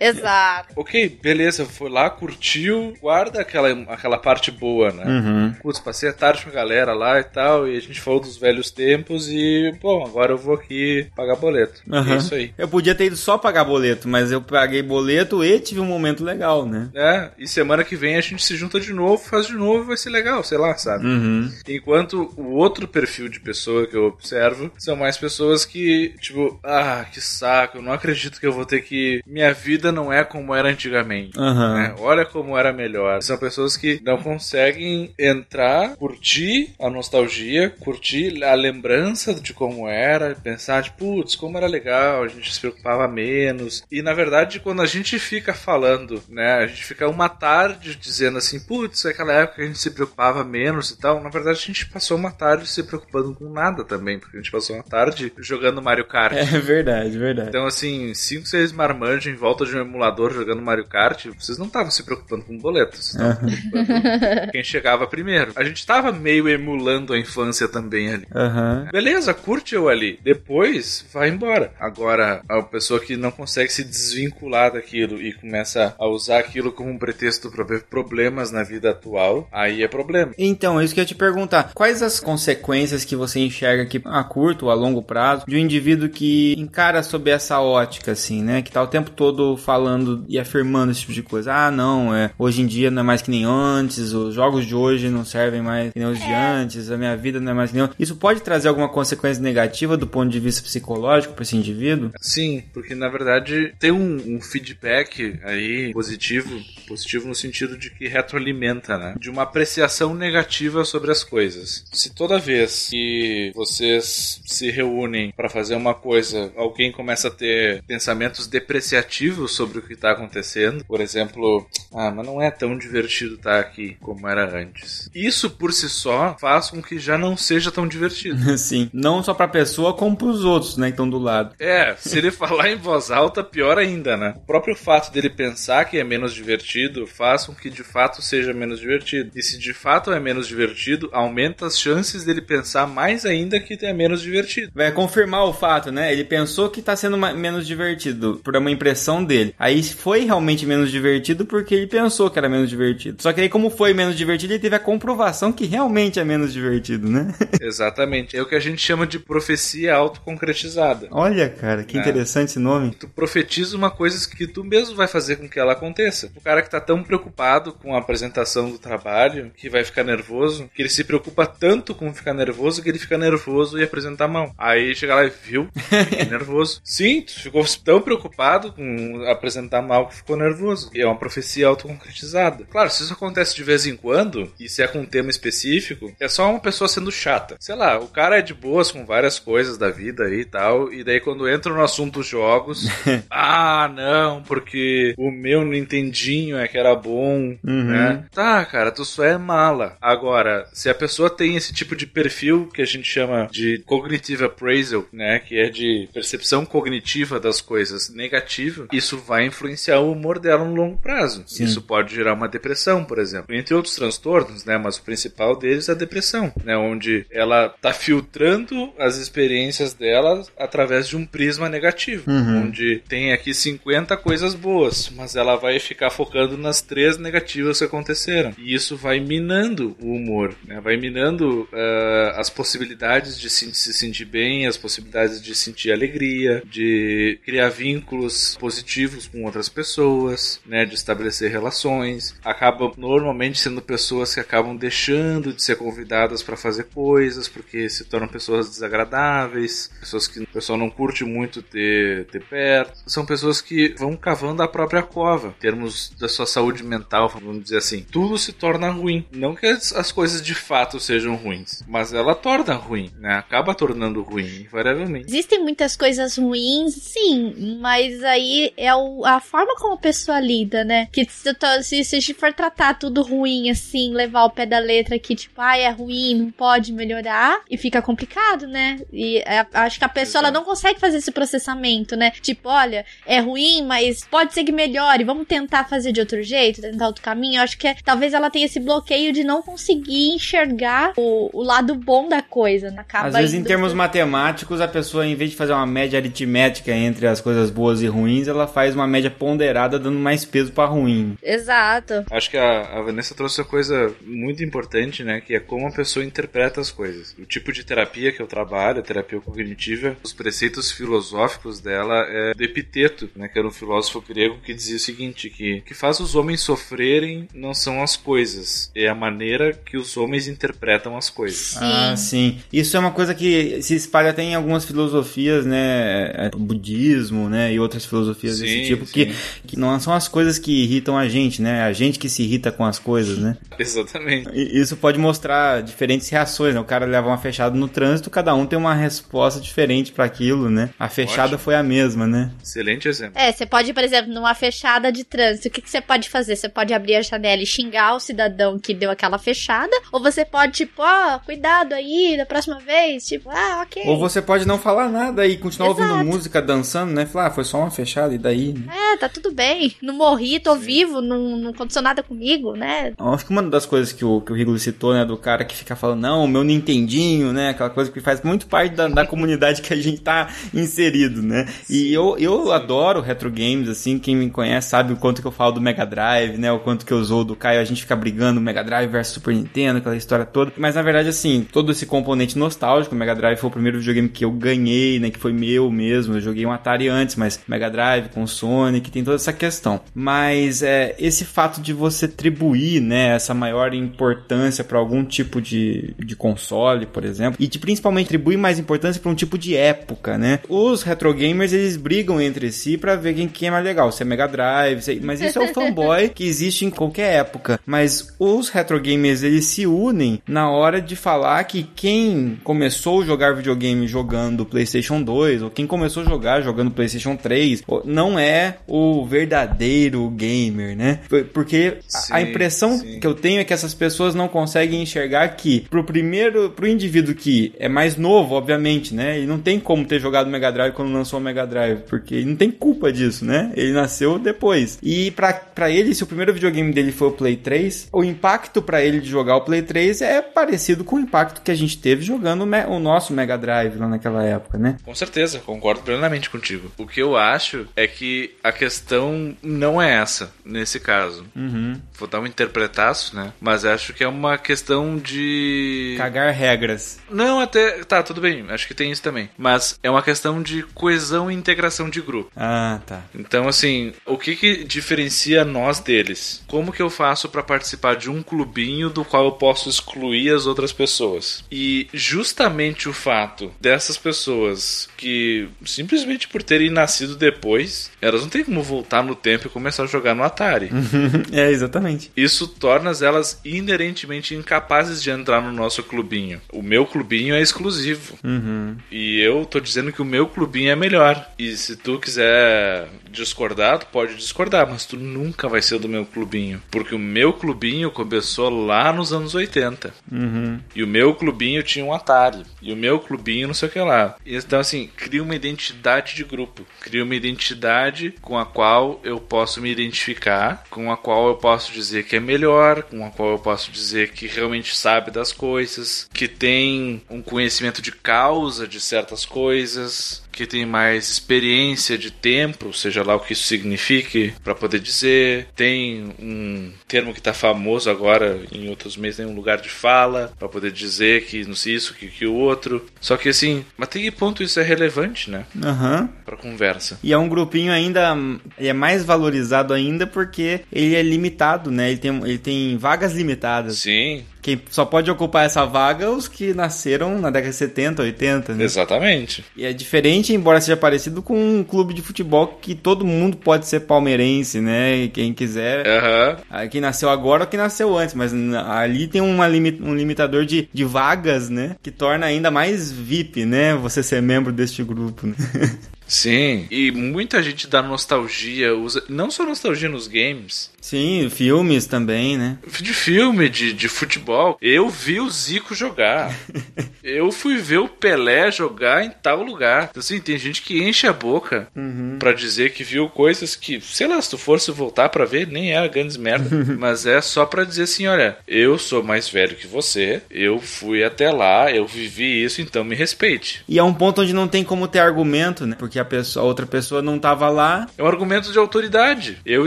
[0.00, 0.72] Exato.
[0.76, 5.04] Ok, beleza, foi lá, curtiu, guarda aquela, aquela parte boa, né?
[5.04, 5.52] Uhum.
[5.60, 8.38] Putz, passei a tarde com a galera lá e tal, e a gente falou dos
[8.38, 11.82] velhos tempos e, bom, agora eu vou aqui pagar boleto.
[11.86, 12.14] Uhum.
[12.14, 12.54] É isso aí.
[12.56, 16.24] Eu podia ter ido só pagar boleto, mas eu paguei boleto e tive um momento
[16.24, 16.88] legal, né?
[16.94, 19.96] É, e semana que vem a gente se junta de novo, faz de novo, vai
[19.96, 21.04] ser legal, sei lá, sabe?
[21.04, 21.52] Uhum.
[21.68, 27.04] Enquanto o outro perfil de pessoa que eu observo são mais pessoas que, tipo, ah,
[27.12, 29.20] que saco, eu não acredito que eu vou ter que.
[29.26, 31.38] Minha vida não é como era antigamente.
[31.38, 31.74] Aham.
[31.74, 31.94] né?
[31.98, 33.22] Olha como era melhor.
[33.22, 40.34] São pessoas que não conseguem entrar, curtir a nostalgia, curtir a lembrança de como era,
[40.34, 43.84] pensar, tipo, putz, como era legal, a gente se preocupava menos.
[43.90, 48.38] E na verdade, quando a gente fica falando, né, a gente fica uma tarde dizendo
[48.38, 51.66] assim, putz, aquela época que a gente se preocupava menos e tal, na verdade a
[51.66, 55.32] gente passou uma tarde se preocupando com nada também, porque a gente passou uma tarde
[55.38, 56.36] jogando Mario Kart.
[56.36, 57.48] É verdade, verdade.
[57.48, 61.66] Então, assim, 5, 6 marmanjos em volta de um emulador jogando Mario Kart, vocês não
[61.66, 65.52] estavam se preocupando com boletos, com quem chegava primeiro.
[65.56, 68.26] A gente tava meio emulando a infância também ali.
[68.34, 68.88] Aham.
[68.92, 70.18] Beleza, curte eu ali.
[70.22, 71.72] Depois, vai embora.
[71.78, 76.90] Agora, a pessoa que não consegue se desvincular daquilo e começa a usar aquilo como
[76.90, 80.32] um pretexto para ver problemas na vida atual, aí é problema.
[80.38, 81.72] Então, isso que eu ia te perguntar.
[81.74, 85.58] Quais as consequências que você enxerga aqui a curto ou a longo prazo de um
[85.58, 88.62] indivíduo que encara sob essa ótica, assim, né?
[88.62, 91.54] Que tá o tempo todo falando e afirmando esse tipo de coisa.
[91.54, 94.74] Ah, não, é, hoje em dia não é mais que nem antes, os jogos de
[94.74, 97.70] hoje não servem mais que nem os de antes, a minha vida não é mais
[97.70, 97.96] que nem antes.
[97.96, 102.10] Isso pode trazer alguma consequência negativa do ponto de vista psicológico para esse indivíduo?
[102.20, 106.50] Sim, porque na verdade tem um, um feedback aí positivo,
[106.88, 109.14] positivo no sentido de que retroalimenta, né?
[109.20, 111.84] De uma apreciação negativa sobre as coisas.
[111.92, 117.84] Se toda vez que vocês se reúnem para fazer uma coisa, alguém começa a ter
[117.84, 123.34] pensamentos depreciativos sobre o que tá acontecendo, por exemplo, ah, mas não é tão divertido
[123.34, 125.10] estar aqui como era antes.
[125.14, 128.38] Isso por si só faz com que já não seja tão divertido.
[128.56, 128.88] Sim.
[128.90, 130.86] Não só pra pessoa, como pros outros, né?
[130.86, 131.54] Que estão do lado.
[131.58, 134.34] É, se ele falar em voz alta, pior ainda, né?
[134.36, 138.54] O próprio fato dele pensar que é menos divertido faz com que de fato seja
[138.54, 139.30] menos divertido.
[139.34, 143.78] E se de fato é menos divertido, aumenta as chances dele pensar mais ainda que
[143.84, 144.72] é menos divertido.
[144.74, 146.12] Vai confirmar o fato, né?
[146.12, 149.39] Ele pensou que tá sendo menos divertido, por uma impressão dele.
[149.58, 153.22] Aí foi realmente menos divertido porque ele pensou que era menos divertido.
[153.22, 156.52] Só que aí, como foi menos divertido, ele teve a comprovação que realmente é menos
[156.52, 157.34] divertido, né?
[157.60, 158.36] Exatamente.
[158.36, 161.08] É o que a gente chama de profecia autoconcretizada.
[161.10, 162.00] Olha, cara, que É.
[162.00, 162.90] interessante esse nome.
[162.98, 166.30] Tu profetiza uma coisa que tu mesmo vai fazer com que ela aconteça.
[166.36, 170.68] O cara que tá tão preocupado com a apresentação do trabalho, que vai ficar nervoso,
[170.74, 174.52] que ele se preocupa tanto com ficar nervoso que ele fica nervoso e apresenta mal.
[174.58, 176.80] Aí chega lá e viu, fiquei nervoso.
[176.84, 180.90] Sim, tu ficou tão preocupado com apresentar mal que ficou nervoso.
[180.94, 182.64] E é uma profecia autoconcretizada.
[182.70, 186.12] Claro, se isso acontece de vez em quando, e se é com um tema específico,
[186.20, 187.56] é só uma pessoa sendo chata.
[187.60, 190.92] Sei lá, o cara é de boas com várias coisas da vida aí e tal,
[190.92, 192.86] e daí quando entra no assunto jogos,
[193.30, 197.84] ah, não, porque o meu Nintendinho é que era bom, Uhum.
[197.84, 198.24] né?
[198.32, 199.96] Tá, cara, tu só é mala.
[200.00, 204.44] Agora, se a pessoa tem esse tipo de perfil que a gente chama de cognitive
[204.44, 210.38] appraisal, né, que é de percepção cognitiva das coisas negativo, isso vai influenciar o humor
[210.38, 211.44] dela no longo prazo.
[211.46, 211.64] Sim.
[211.64, 213.54] Isso pode gerar uma depressão, por exemplo.
[213.54, 217.92] Entre outros transtornos, né, mas o principal deles é a depressão, né, onde ela tá
[217.92, 222.62] filtrando as experiências dela através de um prisma negativo, Uhum.
[222.64, 227.84] onde tem aqui 50 coisas boas, mas ela vai ficar focando nas três negativas que
[227.84, 228.52] aconteceram.
[228.58, 230.80] E isso vai minando o humor, né?
[230.80, 236.62] vai minando ah, as possibilidades de se, se sentir bem, as possibilidades de sentir alegria,
[236.64, 240.84] de criar vínculos positivos com outras pessoas, né?
[240.84, 242.34] de estabelecer relações.
[242.44, 248.04] Acaba normalmente sendo pessoas que acabam deixando de ser convidadas para fazer coisas porque se
[248.04, 252.98] tornam pessoas desagradáveis, pessoas que o pessoal não curte muito ter, ter perto.
[253.06, 257.62] São pessoas que vão cavando a própria cova, em termos da sua saúde mental, vamos
[257.62, 258.04] dizer assim.
[258.10, 259.24] Tudo se torna ruim.
[259.32, 263.34] Não que as coisas de fato sejam ruins, mas ela torna ruim, né?
[263.34, 265.26] Acaba tornando ruim, invariavelmente.
[265.28, 270.84] Existem muitas coisas ruins, sim, mas aí é o- a forma como a pessoa lida,
[270.84, 271.08] né?
[271.12, 271.50] Que se,
[271.82, 275.34] se, se a gente for tratar tudo ruim, assim, levar ao pé da letra que,
[275.34, 278.98] tipo, ai, é ruim, não pode melhorar, e fica complicado, né?
[279.12, 282.30] E é, acho que a pessoa ela não consegue fazer esse processamento, né?
[282.40, 286.80] Tipo, olha, é ruim, mas pode ser que melhore, vamos tentar fazer de outro jeito,
[286.80, 287.58] tentar outro caminho.
[287.58, 291.62] Eu acho que é- talvez ela tenha esse bloqueio de não conseguir enxergar o, o
[291.62, 292.92] lado bom da coisa?
[292.96, 296.18] Acaba Às vezes, em termos pro- matemáticos, a pessoa, em vez de fazer uma média
[296.18, 300.72] aritmética entre as coisas boas e ruins, ela faz uma média ponderada, dando mais peso
[300.72, 301.36] pra ruim.
[301.42, 302.24] Exato.
[302.30, 305.40] Acho que a, a Vanessa trouxe uma coisa muito importante, né?
[305.40, 307.34] Que é como a pessoa interpreta as coisas.
[307.38, 312.54] O tipo de terapia que eu trabalho, a terapia cognitiva, os preceitos filosóficos dela é
[312.54, 313.48] do Epiteto, né?
[313.48, 316.60] Que era um filósofo grego que dizia o seguinte: que o que faz os homens
[316.60, 321.58] sofrerem não são as coisas, é a maneira que os homens interpretam as coisas.
[321.58, 321.78] Sim.
[321.80, 322.60] Ah, sim.
[322.72, 326.20] Isso é uma coisa que se espalha até em algumas filosofias, né?
[326.34, 327.72] é, Budismo, né?
[327.72, 329.12] E outras filosofias Sim, desse tipo, sim.
[329.12, 329.34] que,
[329.66, 331.82] que não são as coisas que irritam a gente, né?
[331.82, 333.56] A gente que se irrita com as coisas, né?
[333.78, 334.50] Exatamente.
[334.52, 336.80] E Isso pode mostrar diferentes reações, né?
[336.80, 340.70] O cara leva uma fechada no trânsito, cada um tem uma resposta diferente pra aquilo,
[340.70, 340.90] né?
[340.98, 341.58] A fechada Ótimo.
[341.58, 342.50] foi a mesma, né?
[342.62, 343.38] Excelente exemplo.
[343.40, 346.56] É, você pode, por exemplo, numa fechada de trânsito, o que, que você pode fazer?
[346.56, 350.44] Você pode abrir a janela e xingar o cidadão que deu aquela fechada, ou você
[350.44, 354.02] pode, tipo, ó, cuidado aí, da próxima vez, tipo, ah, ok.
[354.06, 356.02] Ou você pode não falar nada e continuar Exato.
[356.02, 357.26] ouvindo música, dançando, né?
[357.26, 358.92] Falar, ah, foi só uma fechada e daí, né?
[359.12, 363.12] É, tá tudo bem, não morri, tô vivo, não, não aconteceu nada comigo, né?
[363.18, 365.64] Eu Acho que uma das coisas que o, que o Rigolo citou, né, do cara
[365.64, 369.08] que fica falando, não, o meu Nintendinho, né, aquela coisa que faz muito parte da,
[369.08, 371.68] da comunidade que a gente tá inserido, né.
[371.88, 375.52] E eu, eu adoro retro games, assim, quem me conhece sabe o quanto que eu
[375.52, 378.16] falo do Mega Drive, né, o quanto que eu usou do Caio, a gente fica
[378.16, 380.72] brigando Mega Drive versus Super Nintendo, aquela história toda.
[380.76, 384.28] Mas na verdade, assim, todo esse componente nostálgico, o Mega Drive foi o primeiro videogame
[384.28, 387.90] que eu ganhei, né, que foi meu mesmo, eu joguei um Atari antes, mas Mega
[387.90, 390.00] Drive com Sonic, tem toda essa questão.
[390.14, 396.14] Mas é, esse fato de você atribuir, né, essa maior importância para algum tipo de,
[396.18, 400.36] de console, por exemplo, e de principalmente atribuir mais importância para um tipo de época,
[400.36, 400.60] né?
[400.68, 404.22] Os retro gamers eles brigam entre si para ver quem, quem é mais legal, se
[404.22, 407.80] é Mega Drive, se é- mas isso é o fanboy que existe em qualquer época.
[407.86, 413.24] Mas os retro gamers eles se unem na hora de falar que quem começou a
[413.24, 418.38] jogar videogame jogando PlayStation 2 ou quem começou a jogar jogando PlayStation 3 ou- não
[418.38, 418.39] é
[418.86, 421.20] o verdadeiro gamer, né?
[421.28, 423.20] Por- Porque a- a Sim, impressão sim.
[423.20, 427.34] que eu tenho é que essas pessoas não conseguem enxergar que pro primeiro, pro indivíduo
[427.34, 429.36] que é mais novo, obviamente, né?
[429.38, 432.46] Ele não tem como ter jogado Mega Drive quando lançou o Mega Drive, porque ele
[432.46, 433.72] não tem culpa disso, né?
[433.76, 434.98] Ele nasceu depois.
[435.02, 438.80] E pra, pra ele, se o primeiro videogame dele foi o Play 3, o impacto
[438.82, 441.98] pra ele de jogar o Play 3 é parecido com o impacto que a gente
[441.98, 444.96] teve jogando o nosso Mega Drive lá naquela época, né?
[445.04, 446.90] Com certeza, concordo plenamente contigo.
[446.98, 448.29] O que eu acho é que
[448.62, 451.44] a questão não é essa, nesse caso.
[451.54, 452.00] Uhum.
[452.18, 453.52] Vou dar um interpretaço, né?
[453.60, 456.14] Mas acho que é uma questão de.
[456.18, 457.18] Cagar regras.
[457.30, 458.04] Não, até.
[458.04, 459.48] Tá, tudo bem, acho que tem isso também.
[459.56, 462.50] Mas é uma questão de coesão e integração de grupo.
[462.56, 463.22] Ah, tá.
[463.34, 466.62] Então, assim, o que que diferencia nós deles?
[466.66, 470.66] Como que eu faço pra participar de um clubinho do qual eu posso excluir as
[470.66, 471.64] outras pessoas?
[471.70, 478.64] E justamente o fato dessas pessoas que simplesmente por terem nascido depois elas não têm
[478.64, 480.90] como voltar no tempo e começar a jogar no Atari.
[481.52, 482.30] é, exatamente.
[482.36, 486.60] Isso torna elas inerentemente incapazes de entrar no nosso clubinho.
[486.72, 488.38] O meu clubinho é exclusivo.
[488.44, 488.96] Uhum.
[489.10, 491.44] E eu tô dizendo que o meu clubinho é melhor.
[491.58, 496.24] E se tu quiser discordar, tu pode discordar, mas tu nunca vai ser do meu
[496.24, 496.82] clubinho.
[496.90, 500.12] Porque o meu clubinho começou lá nos anos 80.
[500.30, 500.80] Uhum.
[500.94, 502.62] E o meu clubinho tinha um Atari.
[502.80, 504.36] E o meu clubinho não sei o que lá.
[504.44, 506.86] Então, assim, cria uma identidade de grupo.
[507.00, 508.09] Cria uma identidade
[508.40, 512.40] com a qual eu posso me identificar, com a qual eu posso dizer que é
[512.40, 517.42] melhor, com a qual eu posso dizer que realmente sabe das coisas, que tem um
[517.42, 523.40] conhecimento de causa de certas coisas, que tem mais experiência de tempo, seja lá o
[523.40, 525.68] que isso signifique, para poder dizer.
[525.74, 530.52] Tem um termo que está famoso agora, em outros meses, tem um lugar de fala,
[530.58, 533.04] para poder dizer que não sei isso, que, que o outro.
[533.20, 535.64] Só que assim, mas até que ponto isso é relevante, né?
[535.82, 536.20] Aham.
[536.22, 536.28] Uhum.
[536.44, 537.18] Pra conversa.
[537.22, 538.36] E é um grupinho ainda.
[538.78, 542.10] Ele é mais valorizado ainda porque ele é limitado, né?
[542.10, 543.98] Ele tem, ele tem vagas limitadas.
[543.98, 544.44] Sim.
[544.62, 548.84] Quem só pode ocupar essa vaga os que nasceram na década de 70, 80, né?
[548.84, 549.64] Exatamente.
[549.76, 553.86] E é diferente, embora seja parecido com um clube de futebol que todo mundo pode
[553.86, 555.28] ser palmeirense, né?
[555.28, 556.06] Quem quiser.
[556.06, 556.88] Uhum.
[556.88, 558.34] Quem nasceu agora ou quem nasceu antes.
[558.34, 558.52] Mas
[558.88, 561.96] ali tem uma limit, um limitador de, de vagas, né?
[562.02, 563.94] Que torna ainda mais VIP, né?
[563.94, 565.54] Você ser membro deste grupo, né?
[566.30, 569.24] Sim, e muita gente da nostalgia usa.
[569.28, 570.92] Não só nostalgia nos games.
[571.00, 572.78] Sim, filmes também, né?
[573.00, 574.78] De filme, de, de futebol.
[574.80, 576.54] Eu vi o Zico jogar.
[577.24, 580.08] eu fui ver o Pelé jogar em tal lugar.
[580.10, 582.36] Então, assim, tem gente que enche a boca uhum.
[582.38, 585.92] para dizer que viu coisas que, sei lá, se tu fosse voltar para ver, nem
[585.92, 586.68] era grandes merda.
[586.96, 591.24] mas é só para dizer assim: olha, eu sou mais velho que você, eu fui
[591.24, 593.82] até lá, eu vivi isso, então me respeite.
[593.88, 595.96] E é um ponto onde não tem como ter argumento, né?
[595.98, 598.06] Porque a, pessoa, a outra pessoa não tava lá.
[598.16, 599.58] É um argumento de autoridade.
[599.64, 599.86] Eu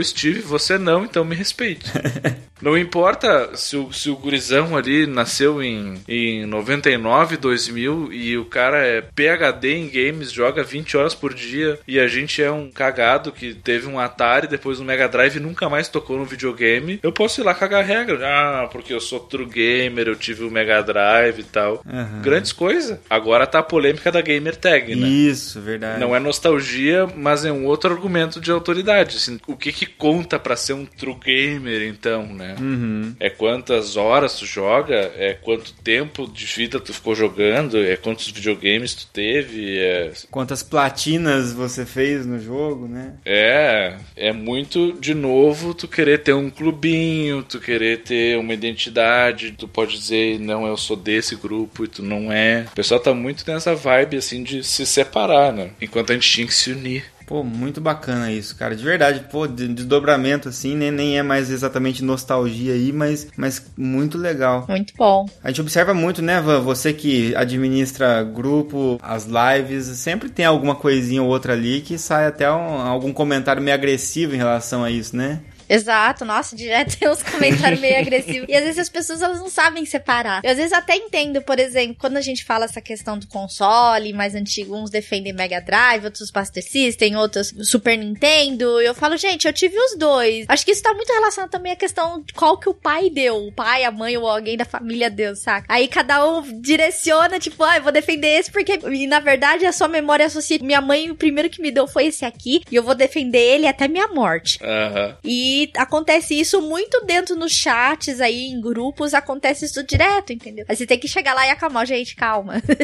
[0.00, 1.90] estive, você não, então me respeite.
[2.64, 8.46] não importa se o, se o gurizão ali nasceu em, em 99, 2000 e o
[8.46, 12.70] cara é PHD em games, joga 20 horas por dia e a gente é um
[12.70, 16.98] cagado que teve um Atari, depois um Mega Drive e nunca mais tocou no videogame.
[17.02, 18.18] Eu posso ir lá cagar regra.
[18.24, 21.82] Ah, porque eu sou true gamer, eu tive o um Mega Drive e tal.
[21.84, 22.22] Uhum.
[22.22, 22.98] Grandes coisas.
[23.10, 25.06] Agora tá a polêmica da Gamer Tag, né?
[25.06, 26.00] Isso, verdade.
[26.00, 29.16] Não é nostalgia, mas é um outro argumento de autoridade.
[29.16, 32.53] Assim, o que que conta para ser um true gamer, então, né?
[32.60, 33.14] Uhum.
[33.20, 38.28] É quantas horas tu joga, é quanto tempo de vida tu ficou jogando, é quantos
[38.30, 40.12] videogames tu teve, é...
[40.30, 43.14] Quantas platinas você fez no jogo, né?
[43.24, 49.52] É, é muito, de novo, tu querer ter um clubinho, tu querer ter uma identidade,
[49.52, 52.66] tu pode dizer, não, eu sou desse grupo e tu não é.
[52.72, 55.70] O pessoal tá muito nessa vibe, assim, de se separar, né?
[55.80, 57.13] Enquanto a gente tinha que se unir.
[57.26, 58.76] Pô, muito bacana isso, cara.
[58.76, 63.64] De verdade, pô, de desdobramento assim, nem, nem é mais exatamente nostalgia aí, mas, mas
[63.76, 64.66] muito legal.
[64.68, 65.26] Muito bom.
[65.42, 66.60] A gente observa muito, né, Van?
[66.60, 72.26] Você que administra grupo, as lives, sempre tem alguma coisinha ou outra ali que sai
[72.26, 75.40] até um, algum comentário meio agressivo em relação a isso, né?
[75.68, 78.48] Exato, nossa, direto tem uns comentários meio agressivos.
[78.48, 80.40] E às vezes as pessoas elas não sabem separar.
[80.44, 84.12] Eu às vezes até entendo, por exemplo, quando a gente fala essa questão do console
[84.12, 88.80] mais antigo, uns defendem Mega Drive, outros Master System, outros Super Nintendo.
[88.80, 90.46] Eu falo, gente, eu tive os dois.
[90.48, 93.46] Acho que isso tá muito relacionado também à questão de qual que o pai deu.
[93.46, 95.66] O pai, a mãe ou alguém da família deu, saca?
[95.68, 98.78] Aí cada um direciona, tipo, ah, eu vou defender esse porque.
[98.90, 100.58] E na verdade a sua memória associa.
[100.60, 102.62] Minha mãe, o primeiro que me deu foi esse aqui.
[102.70, 104.58] E eu vou defender ele até minha morte.
[104.62, 105.16] Uhum.
[105.24, 110.64] E acontece isso muito dentro nos chats aí, em grupos, acontece isso direto, entendeu?
[110.68, 112.62] Aí você tem que chegar lá e acalmar, gente, calma.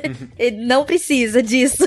[0.53, 1.87] não precisa disso.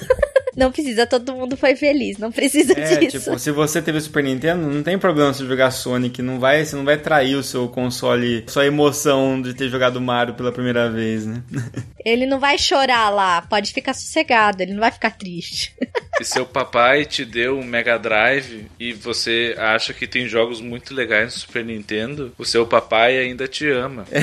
[0.56, 3.20] Não precisa, todo mundo foi feliz, não precisa é, disso.
[3.20, 6.76] Tipo, se você teve Super Nintendo, não tem problema você jogar Sonic, não vai, você
[6.76, 11.26] não vai trair o seu console, sua emoção de ter jogado Mario pela primeira vez,
[11.26, 11.44] né?
[12.06, 15.74] Ele não vai chorar lá, pode ficar sossegado, ele não vai ficar triste.
[16.22, 20.94] E seu papai te deu um Mega Drive e você acha que tem jogos muito
[20.94, 24.06] legais no Super Nintendo, o seu papai ainda te ama.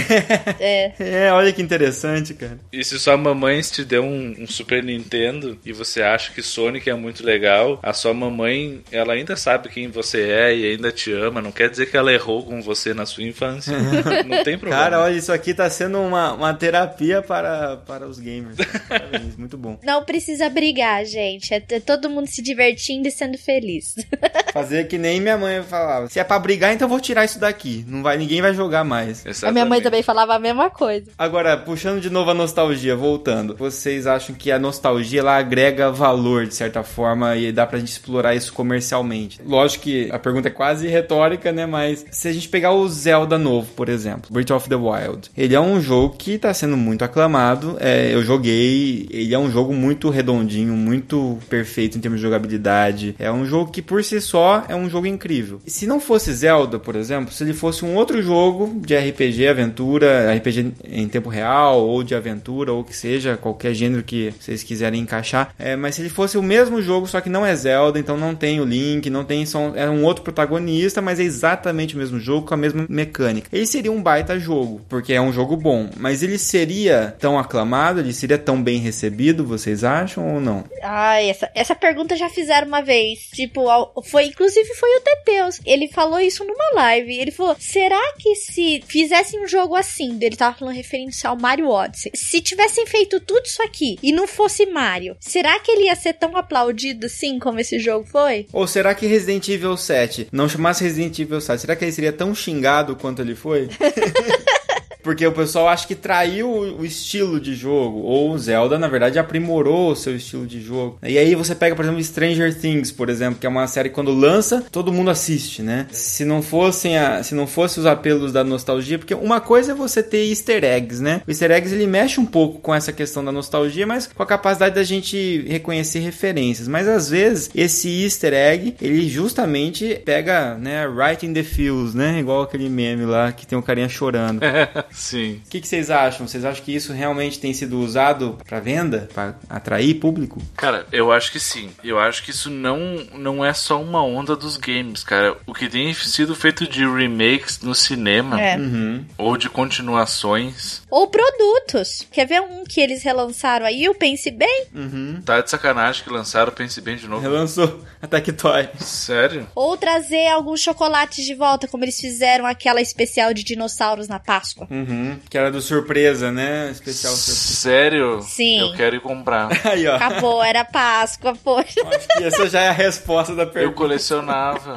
[0.61, 0.93] É.
[1.01, 2.61] É, olha que interessante, cara.
[2.73, 6.89] E se sua mamãe te deu um, um Super Nintendo e você acha que Sonic
[6.89, 11.13] é muito legal, a sua mamãe, ela ainda sabe quem você é e ainda te
[11.13, 13.77] ama, não quer dizer que ela errou com você na sua infância.
[14.27, 14.83] não tem problema.
[14.83, 18.57] Cara, olha, isso aqui tá sendo uma, uma terapia para para, os gamers.
[18.89, 19.79] Parabéns, muito bom.
[19.85, 21.53] Não precisa brigar, gente.
[21.53, 23.95] É t- todo mundo se divertindo e sendo feliz.
[24.53, 26.09] Fazer que nem minha mãe falava.
[26.09, 27.85] Se é pra brigar, então eu vou tirar isso daqui.
[27.87, 29.25] Não vai, ninguém vai jogar mais.
[29.43, 31.11] A minha mãe também falava a mesma coisa.
[31.17, 33.57] Agora, puxando de novo a nostalgia, voltando.
[33.57, 36.10] Vocês acham que a nostalgia ela agrega valor
[36.47, 39.41] de certa forma e dá pra gente explorar isso comercialmente?
[39.45, 41.67] Lógico que a pergunta é quase retórica, né?
[41.67, 45.55] Mas se a gente pegar o Zelda novo, por exemplo, Breath of the Wild, ele
[45.55, 47.77] é um jogo que tá sendo muito aclamado.
[47.81, 53.15] É, eu joguei, ele é um jogo muito redondinho, muito perfeito em termos de jogabilidade.
[53.19, 55.61] É um jogo que por si só é um jogo incrível.
[55.67, 60.35] Se não fosse Zelda, por exemplo, se ele fosse um outro jogo de RPG, aventura,
[60.35, 65.01] RPG em tempo real, ou de aventura, ou que seja, qualquer gênero que vocês quiserem
[65.01, 65.55] encaixar.
[65.59, 68.35] É, mas se ele fosse o mesmo jogo, só que não é Zelda, então não
[68.35, 69.45] tem o Link, não tem.
[69.75, 73.49] É um outro protagonista, mas é exatamente o mesmo jogo com a mesma mecânica.
[73.53, 75.89] Ele seria um baita jogo, porque é um jogo bom.
[75.97, 80.65] Mas ele seria tão aclamado, ele seria tão bem recebido, vocês acham ou não?
[80.83, 83.29] Ai, essa, essa pergunta já fizeram uma vez.
[83.33, 83.63] Tipo,
[84.05, 85.61] foi, inclusive foi o Teteus.
[85.65, 87.15] Ele falou isso numa live.
[87.15, 91.69] Ele falou: será que se fizessem um jogo assim, ele tava falando referente ao Mario
[91.69, 95.97] Odyssey, se tivessem feito tudo isso aqui e não fosse Mario, será que ele ia
[95.97, 98.47] ser tão aplaudido assim como esse jogo foi?
[98.53, 101.61] Ou será que Resident Evil 7 não chamasse Resident Evil 7?
[101.61, 103.69] Será que ele seria tão xingado quanto ele foi?
[105.03, 108.01] Porque o pessoal acha que traiu o estilo de jogo.
[108.01, 110.99] Ou o Zelda, na verdade, aprimorou o seu estilo de jogo.
[111.03, 113.95] E aí você pega, por exemplo, Stranger Things, por exemplo, que é uma série que
[113.95, 115.87] quando lança, todo mundo assiste, né?
[115.91, 119.75] Se não fossem a, se não fosse os apelos da nostalgia, porque uma coisa é
[119.75, 121.23] você ter easter eggs, né?
[121.27, 124.27] O easter eggs ele mexe um pouco com essa questão da nostalgia, mas com a
[124.27, 126.69] capacidade da gente reconhecer referências.
[126.69, 132.19] Mas às vezes esse easter egg, ele justamente pega, né, right in the feels, né?
[132.21, 134.41] Igual aquele meme lá que tem um carinha chorando.
[134.93, 135.41] Sim.
[135.47, 136.27] O que, que vocês acham?
[136.27, 140.41] Vocês acham que isso realmente tem sido usado para venda, para atrair público?
[140.57, 141.71] Cara, eu acho que sim.
[141.83, 142.79] Eu acho que isso não,
[143.15, 145.37] não é só uma onda dos games, cara.
[145.47, 148.57] O que tem sido feito de remakes no cinema É.
[148.57, 149.05] Uhum.
[149.17, 152.07] ou de continuações, Ou produtos.
[152.11, 154.67] Quer ver um que eles relançaram aí, o Pense Bem?
[154.75, 155.23] Uhum.
[155.25, 157.23] tá de sacanagem que lançaram, pense bem de novo.
[157.23, 158.69] Relançou a Tectoy.
[158.81, 159.47] Sério?
[159.55, 164.67] Ou trazer alguns chocolates de volta, como eles fizeram aquela especial de dinossauros na Páscoa.
[164.71, 164.80] Uhum.
[165.29, 166.71] Que era do surpresa, né?
[166.71, 167.55] Especial surpresa.
[167.55, 168.23] Sério?
[168.23, 168.61] Sim.
[168.61, 169.49] Eu quero ir comprar.
[169.65, 169.97] Aí, ó.
[169.97, 171.81] Acabou, era Páscoa, poxa.
[171.87, 173.77] Acho que essa já é a resposta da Eu pergunta.
[173.77, 174.77] colecionava.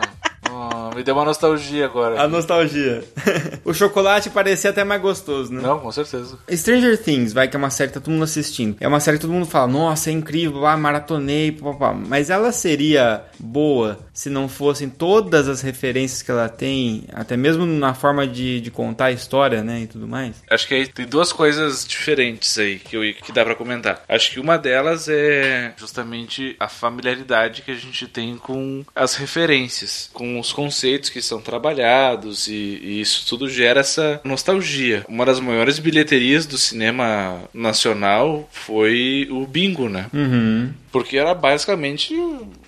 [0.54, 2.22] Oh, me deu uma nostalgia agora.
[2.22, 3.04] A nostalgia.
[3.66, 5.62] o chocolate parecia até mais gostoso, né?
[5.62, 6.38] Não, com certeza.
[6.52, 8.78] Stranger Things, vai, que é uma série que tá todo mundo assistindo.
[8.80, 11.94] É uma série que todo mundo fala, nossa, é incrível, ah, maratonei, papapá.
[11.94, 17.66] Mas ela seria boa se não fossem todas as referências que ela tem, até mesmo
[17.66, 20.44] na forma de, de contar a história, né, e tudo mais.
[20.50, 24.04] Acho que aí tem duas coisas diferentes aí que, eu, que dá pra comentar.
[24.08, 30.10] Acho que uma delas é justamente a familiaridade que a gente tem com as referências,
[30.14, 35.06] com os conceitos que são trabalhados e, e isso tudo gera essa nostalgia.
[35.08, 40.08] Uma das maiores bilheterias do cinema nacional foi o Bingo, né?
[40.14, 40.72] Uhum.
[40.92, 42.14] Porque era basicamente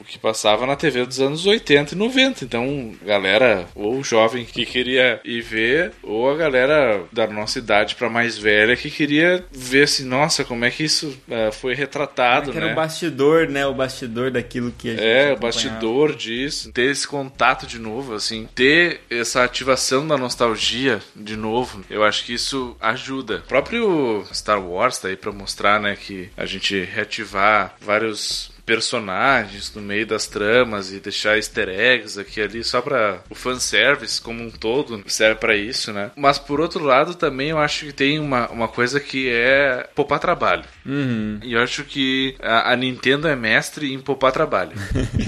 [0.07, 2.45] que passava na TV dos anos 80 e 90.
[2.45, 8.09] Então, galera, ou jovem que queria ir ver, ou a galera da nossa idade pra
[8.09, 12.57] mais velha que queria ver assim, nossa, como é que isso eh, foi retratado, Que
[12.59, 12.65] né?
[12.65, 16.91] era o bastidor, né, o bastidor daquilo que a gente É, o bastidor disso, ter
[16.91, 22.33] esse contato de novo, assim, ter essa ativação da nostalgia de novo, eu acho que
[22.33, 23.37] isso ajuda.
[23.45, 29.71] O próprio Star Wars tá aí pra mostrar, né, que a gente reativar vários personagens
[29.75, 34.41] no meio das tramas e deixar easter eggs aqui ali só para o fanservice como
[34.43, 36.11] um todo serve para isso, né?
[36.15, 40.19] Mas por outro lado também eu acho que tem uma, uma coisa que é poupar
[40.19, 40.63] trabalho.
[40.85, 41.39] Uhum.
[41.43, 44.71] E eu acho que a, a Nintendo é mestre em poupar trabalho.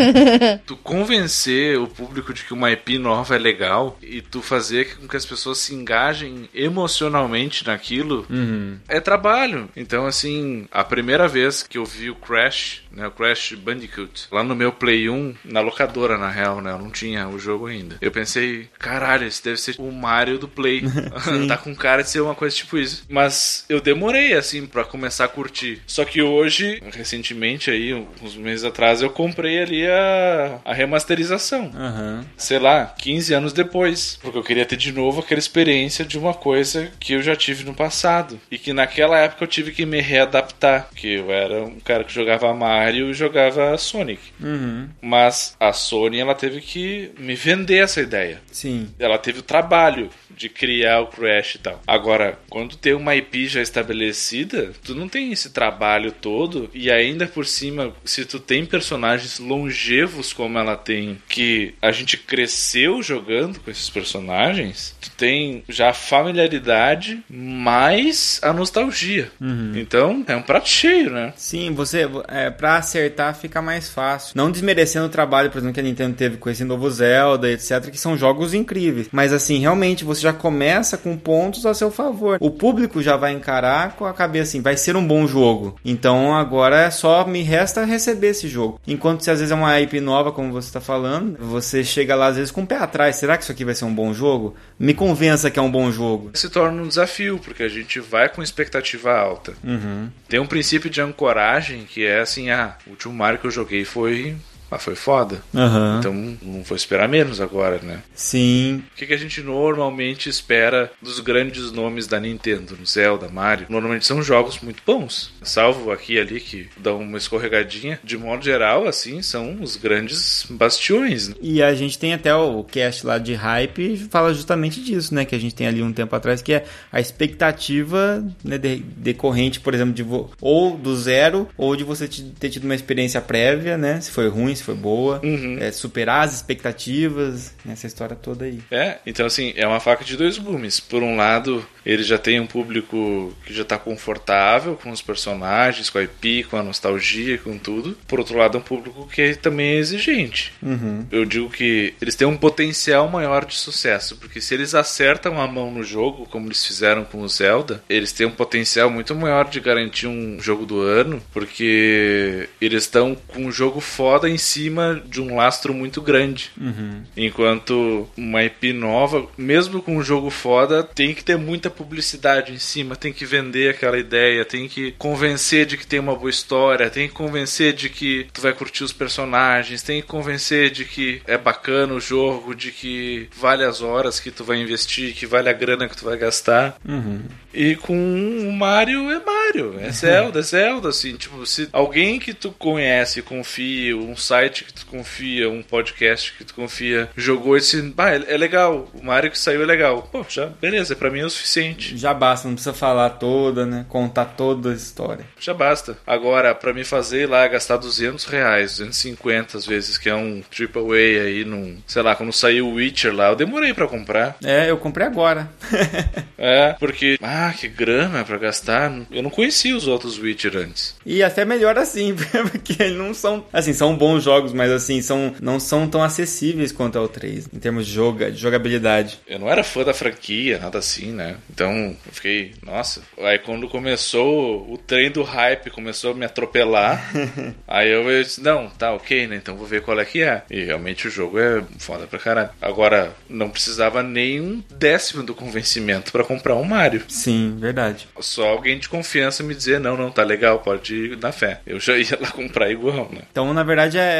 [0.66, 5.08] tu convencer o público de que uma IP nova é legal e tu fazer com
[5.08, 8.78] que as pessoas se engajem emocionalmente naquilo Uhum.
[8.88, 9.70] é trabalho.
[9.76, 13.26] Então, assim, a primeira vez que eu vi o Crash, né, o Crash
[13.57, 17.39] Bandicoot, lá no meu Play 1, na locadora, na real, né, eu não tinha o
[17.39, 17.97] jogo ainda.
[18.01, 20.84] Eu pensei, caralho, esse deve ser o Mario do Play.
[21.47, 23.05] tá com cara de ser uma coisa tipo isso.
[23.09, 25.82] Mas eu demorei, assim, pra começar a curtir.
[25.88, 32.25] Só que hoje, recentemente aí, uns meses atrás, eu comprei ali a, a remasterização Aham.
[32.36, 34.17] sei lá, 15 anos depois.
[34.21, 37.63] Porque eu queria ter de novo aquela experiência de uma coisa que eu já tive
[37.63, 38.39] no passado.
[38.49, 40.88] E que naquela época eu tive que me readaptar.
[40.89, 44.22] Porque eu era um cara que jogava Mario jogava Sonic.
[44.39, 44.89] Uhum.
[45.01, 48.41] Mas a Sony ela teve que me vender essa ideia.
[48.51, 48.89] Sim.
[48.99, 51.82] Ela teve o trabalho de criar o Crash e tal.
[51.88, 57.26] Agora, quando tem uma IP já estabelecida, tu não tem esse trabalho todo e ainda
[57.26, 63.59] por cima, se tu tem personagens longevos como ela tem, que a gente cresceu jogando
[63.59, 69.32] com esses personagens, tu tem já a familiaridade mais a nostalgia.
[69.76, 71.34] Então, é um prato cheio, né?
[71.36, 74.34] Sim, você é, pra acertar fica mais fácil.
[74.36, 77.89] Não desmerecendo o trabalho, por exemplo, que a Nintendo teve com esse novo Zelda, etc,
[77.89, 79.08] que são jogos incríveis.
[79.12, 82.38] Mas assim, realmente você já começa com pontos a seu favor.
[82.39, 85.76] O público já vai encarar com a cabeça assim, vai ser um bom jogo.
[85.84, 88.80] Então agora é só me resta receber esse jogo.
[88.88, 92.28] Enquanto se às vezes é uma IP nova, como você está falando, você chega lá
[92.28, 93.16] às vezes com o pé atrás.
[93.16, 94.55] Será que isso aqui vai ser um bom jogo?
[94.80, 96.32] Me convença que é um bom jogo.
[96.34, 99.53] Se torna um desafio, porque a gente vai com expectativa alta.
[99.64, 100.10] Uhum.
[100.28, 103.86] Tem um princípio de ancoragem que é assim, ah, o último Mario que eu joguei
[103.86, 104.36] foi
[104.70, 105.41] ah, foi foda.
[105.55, 105.97] Aham.
[105.99, 108.01] Então não vou esperar menos agora, né?
[108.13, 108.84] Sim.
[108.93, 112.78] O que, que a gente normalmente espera dos grandes nomes da Nintendo?
[112.86, 113.68] Zelda, Mario.
[113.70, 115.32] Normalmente são jogos muito bons.
[115.41, 117.99] Salvo aqui e ali que dão uma escorregadinha.
[118.03, 121.30] De modo geral, assim, são os grandes bastiões.
[121.30, 121.36] né?
[121.41, 125.26] E a gente tem até o cast lá de hype fala justamente disso, né?
[125.26, 129.59] Que a gente tem ali um tempo atrás, que é a expectativa né, de- decorrente,
[129.59, 130.05] por exemplo, de
[130.41, 134.01] ou do zero, ou de você te- ter tido uma experiência prévia, né?
[134.01, 135.22] Se foi ruim, se foi boa.
[135.24, 135.58] Uhum.
[135.60, 138.60] É, superar as expectativas, essa história toda aí.
[138.70, 140.80] É, então assim, é uma faca de dois gumes.
[140.80, 145.89] Por um lado, ele já tem um público que já tá confortável com os personagens,
[145.89, 147.97] com a IP, com a nostalgia, com tudo.
[148.08, 150.53] Por outro lado, é um público que também é exigente.
[150.62, 151.05] Uhum.
[151.10, 155.47] Eu digo que eles têm um potencial maior de sucesso, porque se eles acertam a
[155.47, 159.49] mão no jogo, como eles fizeram com o Zelda, eles têm um potencial muito maior
[159.49, 165.02] de garantir um jogo do ano, porque eles estão com um jogo foda em cima
[165.06, 166.52] de um lastro muito grande.
[166.60, 167.04] Uhum.
[167.16, 172.60] Enquanto uma IP nova, mesmo com um jogo foda, tem que ter muita publicidade em
[172.60, 176.89] cima, tem que vender aquela ideia, tem que convencer de que tem uma boa história,
[176.89, 181.22] tem que convencer de que tu vai curtir os personagens, tem que convencer de que
[181.28, 185.50] é bacana o jogo, de que vale as horas que tu vai investir, que vale
[185.50, 186.78] a grana que tu vai gastar.
[186.88, 187.22] Uhum.
[187.54, 192.34] E com o Mario é Mario, é Zelda, é Zelda, assim, tipo, se alguém que
[192.34, 197.82] tu conhece, confia, um site que tu confia, um podcast que tu confia, jogou esse,
[197.82, 200.08] bah, é legal, o Mario que saiu é legal.
[200.12, 201.98] Pô, já, beleza, pra mim é o suficiente.
[201.98, 203.86] Já basta, não precisa falar toda, né?
[203.90, 205.26] Contar toda a história.
[205.40, 205.98] Já basta.
[206.06, 210.82] Agora, pra me fazer lá, gastar 200 reais, 250 às vezes, que é um triple
[210.92, 214.38] A aí, num, sei lá, quando saiu o Witcher lá, eu demorei pra comprar.
[214.44, 215.50] É, eu comprei agora.
[216.40, 218.94] É, porque, ah, que grana pra gastar.
[219.12, 220.96] Eu não conhecia os outros Witcher antes.
[221.04, 222.16] E até melhor assim,
[222.52, 223.44] porque eles não são.
[223.52, 227.59] Assim, são bons jogos, mas assim, são, não são tão acessíveis quanto ao 3, em
[227.59, 229.19] termos de, joga, de jogabilidade.
[229.25, 231.38] Eu não era fã da franquia, nada assim, né?
[231.49, 233.01] Então eu fiquei, nossa.
[233.19, 237.09] Aí quando começou o trem do hype, começou a me atropelar.
[237.65, 239.38] aí eu disse, não, tá ok, né?
[239.38, 240.43] Então vou ver qual é que é.
[240.49, 242.49] E realmente o jogo é foda pra caralho.
[242.61, 247.03] Agora, não precisava nem um décimo do convencimento pra comprar um Mario.
[247.07, 248.07] Sim, verdade.
[248.19, 251.61] Só alguém de confiança me dizer, não, não, tá legal, pode ir na fé.
[251.65, 253.21] Eu já ia lá comprar igual, né?
[253.32, 254.16] Então, na verdade, é.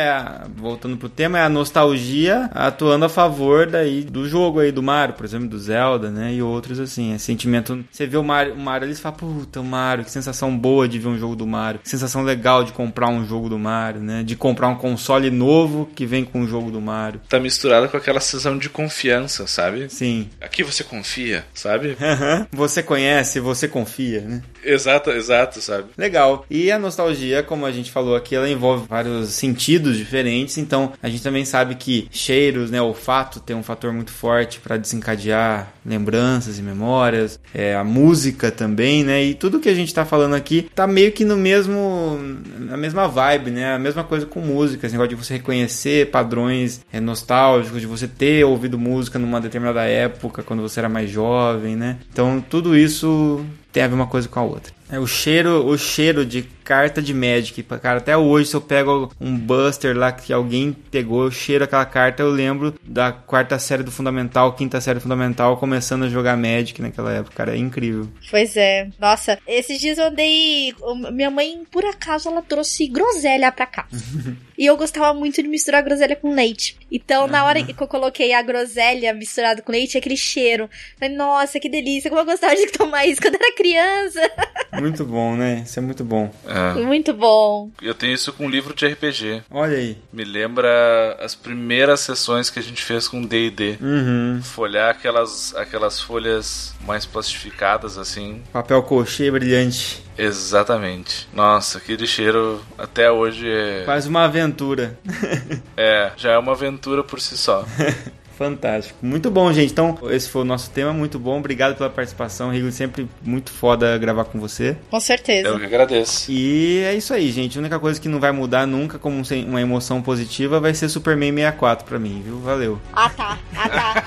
[0.56, 5.16] Voltando pro tema, é a nostalgia atuando a favor daí do jogo aí, do Mario,
[5.16, 6.34] por exemplo, do Zelda, né?
[6.34, 7.14] E outros assim.
[7.14, 7.84] É sentimento.
[7.92, 10.88] Você vê o Mario, o Mario ali e fala, puta, o Mario, que sensação boa
[10.88, 11.80] de ver um jogo do Mario.
[11.84, 14.24] Que sensação legal de comprar um jogo do Mario, né?
[14.24, 17.22] De comprar um console novo que vem com o jogo do Mario.
[17.30, 19.90] Tá misturado com aquela sensação de confiança, sabe?
[19.90, 20.30] Sim.
[20.42, 21.98] Aqui você confia, sabe?
[22.52, 24.42] você conhece, você confia, né?
[24.68, 25.90] exato, exato, sabe?
[25.98, 26.46] Legal.
[26.50, 30.58] E a nostalgia, como a gente falou aqui, ela envolve vários sentidos diferentes.
[30.58, 34.76] Então, a gente também sabe que cheiros, né, olfato tem um fator muito forte para
[34.76, 37.40] desencadear lembranças e memórias.
[37.54, 39.24] É, a música também, né?
[39.24, 42.20] E tudo que a gente tá falando aqui tá meio que no mesmo,
[42.60, 43.74] na mesma vibe, né?
[43.74, 48.08] A mesma coisa com música, esse negócio de você reconhecer padrões é, nostálgicos, de você
[48.08, 51.98] ter ouvido música numa determinada época, quando você era mais jovem, né?
[52.12, 54.77] Então, tudo isso tem a ver uma coisa com a outra.
[54.90, 57.64] É o cheiro, o cheiro de carta de Magic.
[57.64, 61.86] Cara, até hoje, se eu pego um Buster lá que alguém pegou, eu cheiro aquela
[61.86, 66.36] carta, eu lembro da quarta série do Fundamental, quinta série do Fundamental, começando a jogar
[66.36, 67.36] Magic naquela época.
[67.38, 68.10] Cara, é incrível.
[68.30, 68.90] Pois é.
[69.00, 70.74] Nossa, esses dias eu andei.
[71.14, 73.88] Minha mãe, por acaso, ela trouxe groselha pra casa.
[74.58, 76.78] e eu gostava muito de misturar groselha com leite.
[76.92, 80.70] Então, na hora que eu coloquei a groselha misturada com leite, aquele cheiro.
[81.00, 84.20] Falei, nossa, que delícia, como eu gostava de tomar isso quando era criança.
[84.80, 85.64] Muito bom, né?
[85.66, 86.34] Isso é muito bom.
[86.46, 86.80] É.
[86.80, 87.70] Muito bom.
[87.82, 89.44] Eu tenho isso com livro de RPG.
[89.50, 89.98] Olha aí.
[90.12, 93.78] Me lembra as primeiras sessões que a gente fez com D&D.
[93.82, 94.42] Uhum.
[94.44, 98.42] Folhar aquelas, aquelas folhas mais plastificadas, assim.
[98.52, 100.04] Papel cochê brilhante.
[100.18, 101.28] Exatamente.
[101.32, 103.84] Nossa, aquele cheiro até hoje é...
[103.86, 104.98] Quase uma aventura.
[105.80, 107.64] É, já é uma aventura por si só.
[108.38, 109.00] Fantástico.
[109.02, 109.72] Muito bom, gente.
[109.72, 110.94] Então, esse foi o nosso tema.
[110.94, 111.40] Muito bom.
[111.40, 112.72] Obrigado pela participação, Rigo.
[112.72, 114.78] Sempre muito foda gravar com você.
[114.92, 115.48] Com certeza.
[115.48, 116.32] Eu que agradeço.
[116.32, 117.58] E é isso aí, gente.
[117.58, 121.34] A única coisa que não vai mudar nunca como uma emoção positiva vai ser Superman
[121.34, 122.40] 64 pra mim, viu?
[122.40, 122.80] Valeu.
[122.94, 123.40] Ah, tá.
[123.56, 124.04] Ah, tá.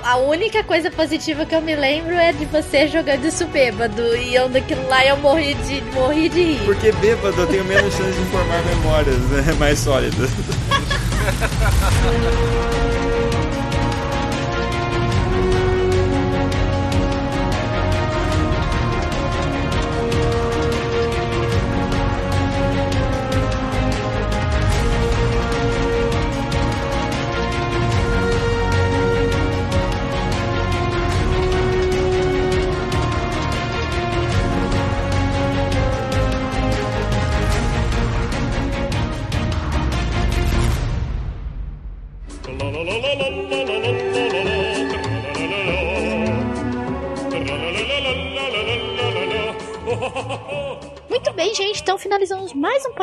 [0.04, 4.16] a, a, única coisa positiva que eu me lembro é de você jogando isso bêbado.
[4.16, 6.64] E eu naquilo lá eu morri de, morri de rir.
[6.64, 9.52] Porque bêbado eu tenho menos chance de formar memórias né?
[9.60, 10.30] mais sólidas.
[10.68, 12.70] 哈哈哈哈哈！
[12.70, 12.73] 哈。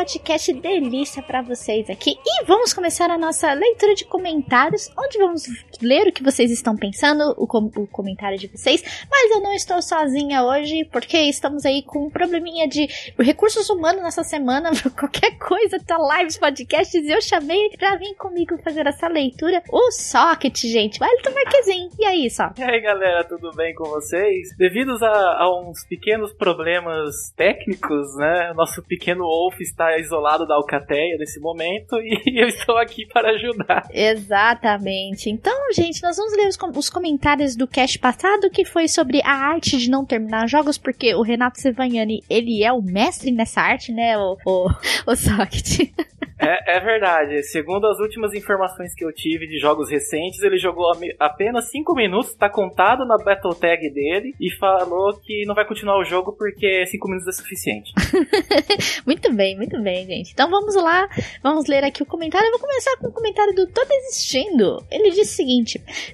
[0.01, 2.17] Podcast delícia para vocês aqui.
[2.25, 5.43] E vamos começar a nossa leitura de comentários, onde vamos
[5.81, 8.83] ler o que vocês estão pensando, o, com o comentário de vocês.
[9.09, 12.87] Mas eu não estou sozinha hoje porque estamos aí com um probleminha de
[13.19, 18.57] recursos humanos nessa semana, qualquer coisa, tá lives, podcasts, e eu chamei pra vir comigo
[18.63, 21.89] fazer essa leitura o Socket, gente, o Elton Marquezin.
[21.99, 22.51] E aí, só?
[22.57, 24.55] E aí, galera, tudo bem com vocês?
[24.57, 31.17] Devidos a, a uns pequenos problemas técnicos, né, nosso pequeno Wolf está isolado da Alcateia
[31.17, 33.87] nesse momento e eu estou aqui para ajudar.
[33.93, 35.29] Exatamente.
[35.29, 39.31] Então, gente, nós vamos ler os, os comentários do cast passado que foi sobre a
[39.31, 43.91] arte de não terminar jogos, porque o Renato Sevagnani, ele é o mestre nessa arte,
[43.91, 44.69] né, o, o,
[45.07, 45.91] o Socket.
[46.41, 47.43] É, é, verdade.
[47.43, 52.33] Segundo as últimas informações que eu tive de jogos recentes, ele jogou apenas 5 minutos,
[52.33, 56.83] tá contado na Battle Tag dele, e falou que não vai continuar o jogo porque
[56.87, 57.93] 5 minutos é suficiente.
[59.05, 60.31] muito bem, muito bem, gente.
[60.33, 61.07] Então vamos lá,
[61.43, 62.47] vamos ler aqui o comentário.
[62.47, 64.83] Eu vou começar com o comentário do Tô Desistindo.
[64.89, 65.60] Ele diz o seguinte: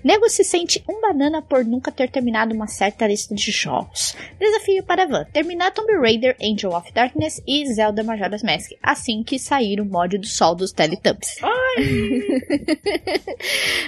[0.04, 4.16] Nego se sente um banana por nunca ter terminado uma certa lista de jogos.
[4.40, 9.40] Desafio para Van: terminar Tomb Raider, Angel of Darkness e Zelda Majora's Mask, assim que
[9.40, 11.38] sair o mod do sol dos Teletubbies.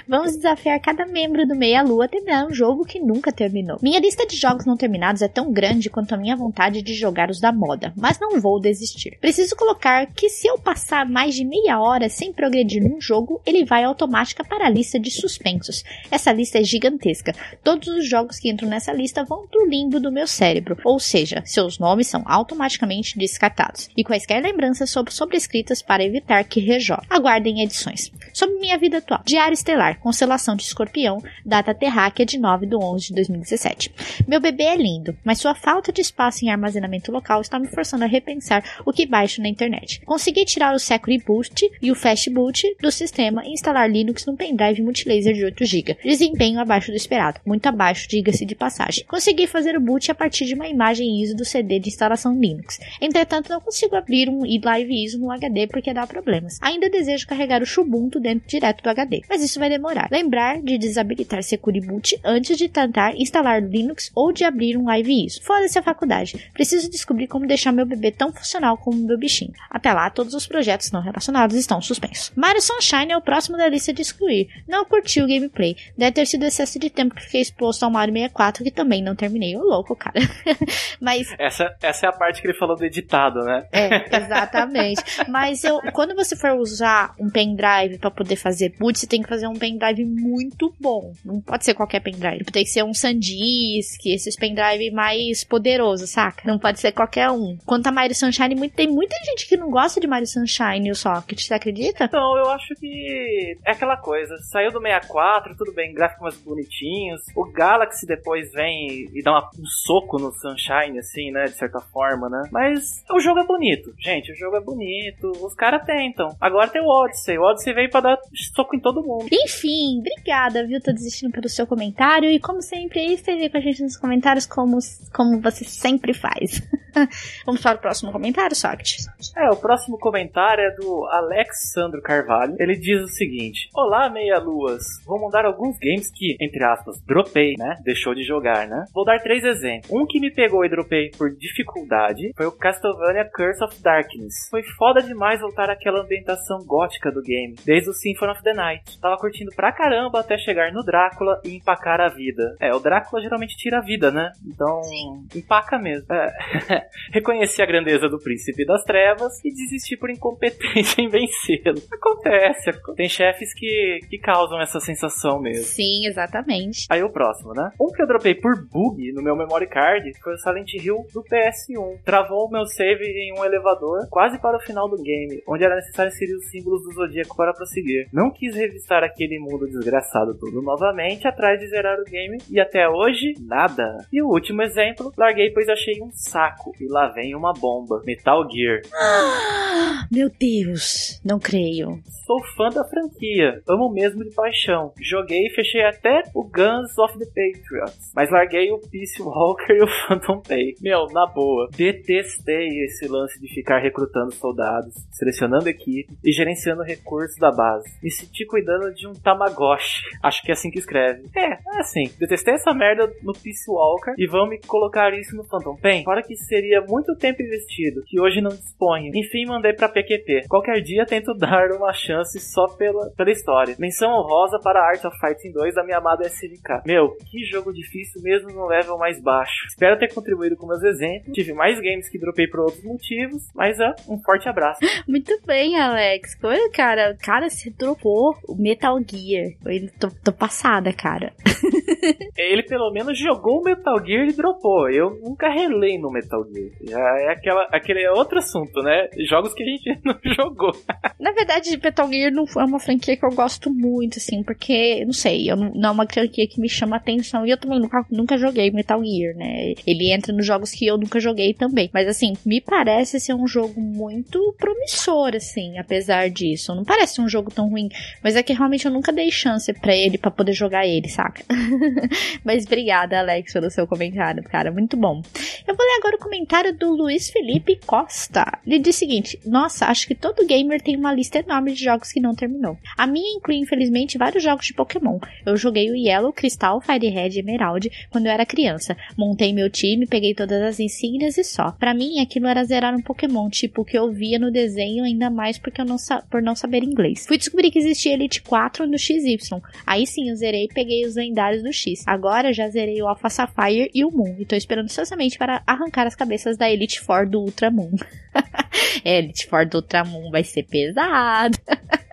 [0.08, 3.78] Vamos desafiar cada membro do Meia Lua a terminar um jogo que nunca terminou.
[3.82, 7.30] Minha lista de jogos não terminados é tão grande quanto a minha vontade de jogar
[7.30, 9.18] os da moda, mas não vou desistir.
[9.20, 13.66] Preciso colocar que se eu passar mais de meia hora sem progredir num jogo, ele
[13.66, 15.12] vai automática para a lista de
[15.50, 15.84] suspensos.
[16.12, 17.34] Essa lista é gigantesca.
[17.64, 21.42] Todos os jogos que entram nessa lista vão pro limbo do meu cérebro, ou seja,
[21.46, 23.90] seus nomes são automaticamente descartados.
[23.96, 27.06] E quaisquer lembranças sobre sobrescritas para evitar que rejogue.
[27.10, 28.12] Aguardem edições.
[28.34, 29.22] Sobre minha vida atual.
[29.26, 33.92] Diário Estelar, Constelação de Escorpião, data terráquea de 9 de 11 de 2017.
[34.28, 38.04] Meu bebê é lindo, mas sua falta de espaço em armazenamento local está me forçando
[38.04, 40.02] a repensar o que baixo na internet.
[40.06, 44.36] Consegui tirar o Security Boot e o Fast Boot do sistema e instalar Linux num
[44.36, 45.98] pendrive multilaser de 8 GB.
[46.04, 49.06] Desempenho abaixo do esperado, muito abaixo, diga-se de passagem.
[49.06, 52.80] Consegui fazer o boot a partir de uma imagem ISO do CD de instalação Linux.
[53.02, 56.60] Entretanto, não consigo abrir um Live ISO no HD porque dá problemas.
[56.62, 60.10] Ainda desejo carregar o Xubuntu dentro direto do HD, mas isso vai demorar.
[60.12, 65.26] Lembrar de desabilitar Security Boot antes de tentar instalar Linux ou de abrir um Live
[65.26, 65.42] ISO.
[65.44, 66.50] Foda-se a faculdade.
[66.54, 69.54] Preciso descobrir como deixar meu bebê tão funcional como meu bichinho.
[69.70, 72.32] Até lá, todos os projetos não relacionados estão suspensos.
[72.36, 74.50] Mario Sunshine é o próximo da lista de excluir.
[74.68, 75.76] Não curti o gameplay.
[75.98, 79.16] Deve ter sido excesso de tempo que fiquei exposto ao Mario 64, que também não
[79.16, 79.56] terminei.
[79.56, 80.20] Ô louco, cara.
[81.00, 81.28] mas.
[81.38, 83.68] Essa, essa é a parte que ele falou do editado, né?
[83.72, 85.04] É, exatamente.
[85.28, 89.30] mas eu, quando você for usar um pendrive para poder fazer boot, você tem que
[89.30, 91.14] fazer um pendrive muito bom.
[91.24, 92.46] Não pode ser qualquer pendrive.
[92.46, 96.44] Tem que ser um SanDisk, esses pendrive mais poderosos, saca?
[96.46, 97.58] Não pode ser qualquer um.
[97.66, 100.92] Quanto a Mario Sunshine, muito, tem muita gente que não gosta de Mario Sunshine e
[100.92, 102.06] o Socket, você acredita?
[102.06, 104.36] Então, eu acho que é aquela coisa.
[104.52, 105.09] Saiu do 64,
[105.58, 107.22] tudo bem, gráficos mais bonitinhos.
[107.36, 111.46] O Galaxy depois vem e dá uma, um soco no Sunshine, assim, né?
[111.46, 112.44] De certa forma, né?
[112.52, 113.94] Mas o jogo é bonito.
[113.98, 115.32] Gente, o jogo é bonito.
[115.42, 116.36] Os caras atentam.
[116.40, 117.38] Agora tem o Odyssey.
[117.38, 118.18] O Odyssey veio pra dar
[118.56, 119.28] soco em todo mundo.
[119.32, 120.82] Enfim, obrigada, viu?
[120.82, 122.30] Tô desistindo pelo seu comentário.
[122.30, 124.78] E como sempre, esteja com a gente nos comentários como,
[125.14, 126.62] como você sempre faz.
[127.46, 129.06] Vamos para o próximo comentário, Socrates?
[129.36, 132.56] É, o próximo comentário é do Alexandro Carvalho.
[132.60, 134.84] Ele diz o seguinte: Olá, meia-luas.
[135.06, 137.78] Vou mandar alguns games que, entre aspas, dropei, né?
[137.84, 138.86] Deixou de jogar, né?
[138.94, 139.92] Vou dar três exemplos.
[139.92, 144.50] Um que me pegou e dropei por dificuldade foi o Castlevania Curse of Darkness.
[144.50, 149.00] Foi foda demais voltar àquela ambientação gótica do game, desde o Symphony of the Night.
[149.00, 152.56] Tava curtindo pra caramba até chegar no Drácula e empacar a vida.
[152.60, 154.32] É, o Drácula geralmente tira a vida, né?
[154.46, 155.28] Então, Sim.
[155.36, 156.06] empaca mesmo.
[156.14, 156.30] É.
[157.14, 161.82] Reconheci a grandeza do Príncipe das Trevas e desisti por incompetência em vencê-lo.
[161.92, 165.66] Acontece, tem chefes que, que causam essa sensação mesmo.
[165.66, 166.88] Sim, exatamente.
[166.90, 167.72] Aí o próximo, né?
[167.80, 171.24] Um que eu dropei por bug no meu memory card foi o Silent Hill do
[171.24, 172.04] PS1.
[172.04, 175.76] Travou o meu save em um elevador quase para o final do game, onde era
[175.76, 178.08] necessário inserir os símbolos do Zodíaco para prosseguir.
[178.12, 182.88] Não quis revistar aquele mundo desgraçado tudo novamente atrás de zerar o game e até
[182.90, 183.98] hoje, nada.
[184.12, 188.02] E o último exemplo, larguei pois achei um saco e lá vem uma bomba.
[188.06, 188.82] Metal Gear.
[190.12, 192.00] Meu Deus, não creio.
[192.26, 194.79] Sou fã da franquia, amo mesmo de paixão.
[195.00, 199.84] Joguei e fechei até o Guns of the Patriots, mas larguei o Peace Walker e
[199.84, 200.76] o Phantom Pay.
[200.82, 207.38] Meu, na boa, detestei esse lance de ficar recrutando soldados, selecionando equipe e gerenciando recursos
[207.38, 207.90] da base.
[208.02, 210.04] Me senti cuidando de um Tamagotchi.
[210.24, 211.30] Acho que é assim que escreve.
[211.36, 212.04] É, é assim.
[212.20, 216.04] Detestei essa merda no Peace Walker e vão me colocar isso no Phantom Pain.
[216.04, 219.12] Fora que seria muito tempo investido, que hoje não disponho.
[219.16, 220.48] Enfim, mandei pra PQP.
[220.48, 223.76] Qualquer dia tento dar uma chance só pela, pela história.
[223.80, 226.84] Menção honrosa para Art of Fighting 2 da minha amada SNK.
[226.86, 229.68] Meu, que jogo difícil mesmo no level mais baixo.
[229.68, 231.34] Espero ter contribuído com meus exemplos.
[231.34, 234.80] Tive mais games que dropei por outros motivos, mas é um forte abraço.
[235.08, 236.38] Muito bem, Alex.
[236.44, 239.52] Olha, cara, cara, você dropou o Metal Gear.
[239.66, 241.34] Eu tô, tô passada, cara.
[242.38, 244.90] Ele pelo menos jogou o Metal Gear e dropou.
[244.90, 246.70] Eu nunca relei no Metal Gear.
[246.82, 249.08] Já é aquela, aquele outro assunto, né?
[249.28, 250.72] Jogos que a gente não jogou.
[251.20, 254.59] Na verdade, Metal Gear não é uma franquia que eu gosto muito, assim, porque,
[255.06, 257.46] não sei, eu não, não é uma franquia que me chama atenção.
[257.46, 259.74] E eu também nunca, nunca joguei Metal Gear, né?
[259.86, 261.90] Ele entra nos jogos que eu nunca joguei também.
[261.94, 266.76] Mas, assim, me parece ser um jogo muito promissor, assim, apesar disso.
[266.76, 267.90] Não parece um jogo tão ruim.
[268.24, 271.44] Mas é que realmente eu nunca dei chance para ele, para poder jogar ele, saca?
[272.44, 274.72] mas obrigada, Alex, pelo seu comentário, cara.
[274.72, 275.22] Muito bom.
[275.68, 278.60] Eu vou ler agora o comentário do Luiz Felipe Costa.
[278.66, 282.12] Ele diz o seguinte: Nossa, acho que todo gamer tem uma lista enorme de jogos
[282.12, 282.78] que não terminou.
[282.98, 285.20] A minha inclui, infelizmente, vários jogos de Pokémon.
[285.46, 288.96] Eu joguei o Yellow, Crystal, Fire Red e Emerald quando eu era criança.
[289.18, 291.72] Montei meu time, peguei todas as insígnias e só.
[291.72, 295.30] Para mim, aquilo era zerar um Pokémon, tipo o que eu via no desenho, ainda
[295.30, 295.98] mais porque eu não
[296.30, 297.26] por não saber inglês.
[297.28, 299.38] Fui descobrir que existia Elite 4 no XY.
[299.86, 302.04] Aí sim, eu zerei e peguei os lendários do X.
[302.06, 304.36] Agora já zerei o Alpha Sapphire e o Moon.
[304.40, 307.92] E tô esperando ansiosamente para arrancar as cabeças da Elite Four do Ultramon.
[309.04, 311.58] é, Elite Four do Ultramon vai ser pesado.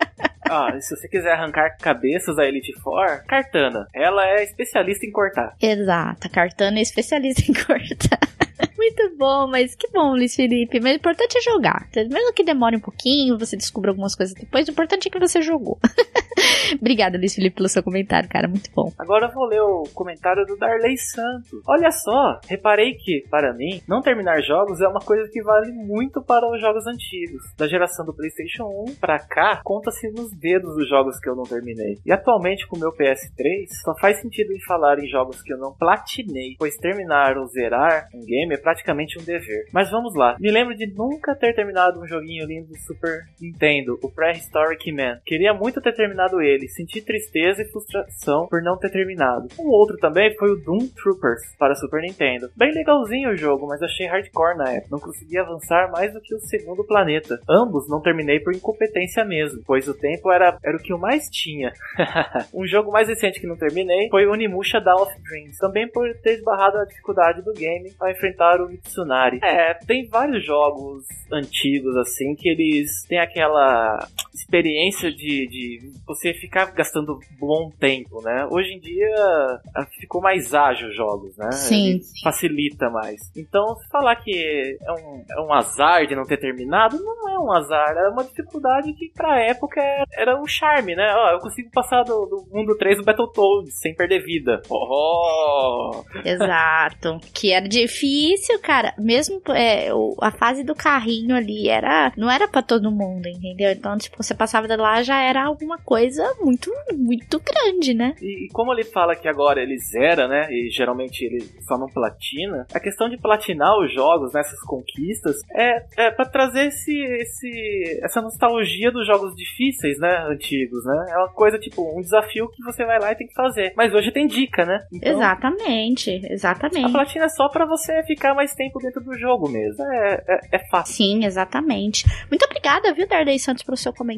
[0.51, 3.87] Ah, se você quiser arrancar cabeças da Elite Four, Cartana.
[3.95, 5.55] Ela é especialista em cortar.
[5.61, 8.21] Exato, Cartana é especialista em cortar.
[8.77, 10.81] Muito bom, mas que bom, Luiz Felipe.
[10.81, 11.89] Mas o importante é jogar.
[11.95, 15.43] Mesmo que demore um pouquinho, você descubra algumas coisas depois, o importante é que você
[15.43, 15.79] jogou.
[16.81, 18.49] Obrigada, Luiz Felipe, pelo seu comentário, cara.
[18.49, 18.93] Muito bom.
[18.99, 21.63] Agora eu vou ler o comentário do Darley Santos.
[21.67, 26.23] Olha só, reparei que, para mim, não terminar jogos é uma coisa que vale muito
[26.23, 27.43] para os jogos antigos.
[27.57, 31.45] Da geração do PlayStation 1 para cá, conta-se nos dedos os jogos que eu não
[31.45, 31.99] terminei.
[32.05, 35.59] E atualmente, com o meu PS3, só faz sentido em falar em jogos que eu
[35.59, 39.67] não platinei, pois terminar ou zerar um game é praticamente um dever.
[39.73, 40.37] Mas vamos lá.
[40.39, 45.21] Me lembro de nunca ter terminado um joguinho lindo do Super Nintendo, o Prehistoric Man.
[45.25, 49.49] Queria muito ter terminado ele, senti tristeza e frustração por não ter terminado.
[49.59, 52.51] Um outro também foi o Doom Troopers para Super Nintendo.
[52.57, 54.89] Bem legalzinho o jogo, mas achei hardcore na época.
[54.91, 57.41] Não consegui avançar mais do que o segundo planeta.
[57.49, 61.29] Ambos não terminei por incompetência mesmo, pois o tempo era, era o que eu mais
[61.31, 61.73] tinha.
[62.55, 66.07] um jogo mais recente que não terminei foi o Onimusha Dawn of Dreams, também por
[66.23, 69.41] ter esbarrado a dificuldade do game ao enfrentar o Mitsunari.
[69.43, 74.07] É, tem vários jogos antigos assim que eles têm aquela
[74.37, 78.47] experiência de, de você ficar gastando bom tempo, né?
[78.51, 79.61] Hoje em dia
[79.99, 81.51] ficou mais ágil os jogos, né?
[81.53, 82.01] Sim.
[82.23, 83.21] facilita mais.
[83.37, 87.39] Então, se falar que é um, é um azar de não ter terminado, não é
[87.39, 89.81] um azar, é uma dificuldade que pra época
[90.13, 91.13] era o charme, né?
[91.15, 94.61] Ó, eu consigo passar do, do mundo 3 do Battletoads sem perder vida.
[94.69, 96.05] Oh!
[96.25, 97.19] Exato.
[97.33, 98.95] que era difícil, cara.
[98.99, 99.89] Mesmo é,
[100.21, 102.13] a fase do carrinho ali era.
[102.17, 103.71] Não era para todo mundo, entendeu?
[103.71, 108.15] Então, tipo, você passava de lá já era alguma coisa muito, muito grande, né?
[108.21, 110.49] E, e como ele fala que agora ele zera, né?
[110.51, 116.07] E geralmente ele só não platina, a questão de platinar os jogos nessas conquistas é,
[116.07, 120.27] é para trazer esse, esse, essa nostalgia dos jogos difíceis, né?
[120.29, 121.07] Antigos, né?
[121.11, 123.73] É uma coisa tipo um desafio que você vai lá e tem que fazer.
[123.77, 124.85] Mas hoje tem dica, né?
[124.93, 126.87] Então, exatamente, exatamente.
[126.87, 129.85] A platina é só para você ficar mais tempo dentro do jogo mesmo.
[129.85, 130.95] É, é, é, fácil.
[130.95, 132.05] Sim, exatamente.
[132.31, 134.16] Muito obrigada, viu, Dardei Santos, pelo seu comentário.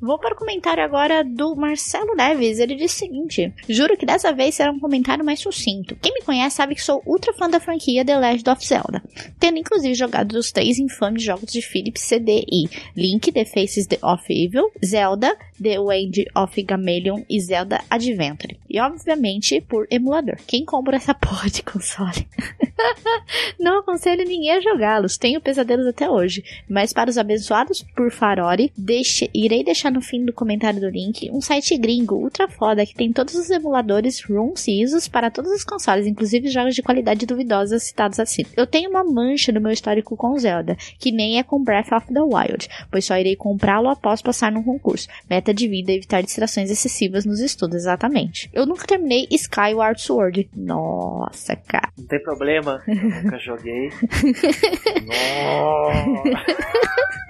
[0.00, 2.58] Vou para o comentário agora do Marcelo Neves.
[2.58, 5.96] Ele diz o seguinte: Juro que dessa vez será um comentário mais sucinto.
[6.00, 9.02] Quem me conhece sabe que sou ultra fã da franquia The Legend of Zelda,
[9.38, 14.70] tendo inclusive jogado os três infames jogos de Philips CDI: Link, The Faces of Evil,
[14.84, 18.56] Zelda, The Wind of Gamelion e Zelda Adventure.
[18.68, 20.36] E obviamente por emulador.
[20.46, 22.26] Quem compra essa porra de console?
[23.58, 26.42] Não aconselho ninguém a jogá-los, tenho pesadelos até hoje.
[26.68, 31.30] Mas para os abençoados por Farori, deixe, irei deixar no fim do comentário do link
[31.30, 35.50] um site gringo ultra foda que tem todos os emuladores ROMs e ISOs para todos
[35.52, 38.50] os consoles, inclusive jogos de qualidade duvidosa citados acima.
[38.56, 42.12] Eu tenho uma mancha no meu histórico com Zelda, que nem é com Breath of
[42.12, 45.08] the Wild, pois só irei comprá-lo após passar num concurso.
[45.28, 48.50] Meta de vida é evitar distrações excessivas nos estudos, exatamente.
[48.52, 50.48] Eu nunca terminei Skyward Sword.
[50.54, 51.90] Nossa, cara.
[51.98, 53.90] Não tem problema, eu nunca joguei.
[55.06, 56.44] Nossa.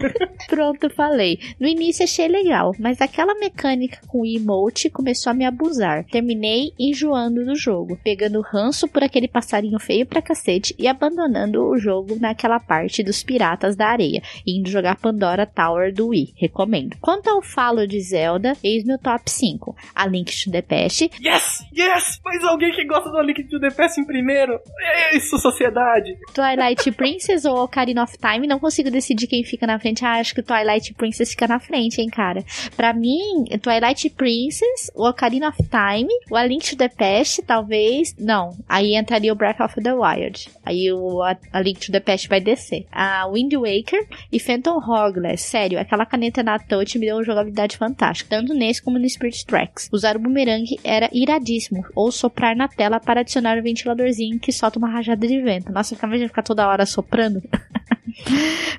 [0.49, 1.39] Pronto, falei.
[1.59, 6.05] No início achei legal, mas aquela mecânica com o emote começou a me abusar.
[6.05, 11.79] Terminei enjoando do jogo, pegando ranço por aquele passarinho feio pra cacete e abandonando o
[11.79, 16.35] jogo naquela parte dos piratas da areia, indo jogar Pandora Tower do Wii.
[16.37, 16.97] Recomendo.
[17.01, 19.77] Quanto ao falo de Zelda, eis meu top 5.
[19.95, 21.11] A Link to the Past.
[21.25, 21.65] Yes!
[21.77, 22.21] Yes!
[22.25, 24.61] Mas alguém que gosta do Link to the Past em primeiro.
[24.81, 26.17] É isso, sociedade.
[26.35, 30.05] Twilight Princess ou Ocarina of Time, não consigo decidir quem fica na frente.
[30.05, 32.45] Ah, acho que Twilight Princess fica na frente, hein, cara.
[32.77, 38.15] Pra mim, Twilight Princess, o Ocarina of Time, o A Link to the Past, talvez.
[38.19, 40.49] Não, aí entraria o Breath of the Wild.
[40.65, 42.87] Aí o A, a Link to the Past vai descer.
[42.91, 45.43] A Wind Waker e Phantom Hourglass.
[45.43, 49.45] Sério, aquela caneta na touch me deu uma jogabilidade fantástica, tanto nesse como no Spirit
[49.47, 49.89] Tracks.
[49.93, 54.79] Usar o boomerang era iradíssimo, ou soprar na tela para adicionar o ventiladorzinho que solta
[54.79, 55.73] uma rajada de vento.
[55.73, 57.43] Nossa, ficava ficar toda hora soprando.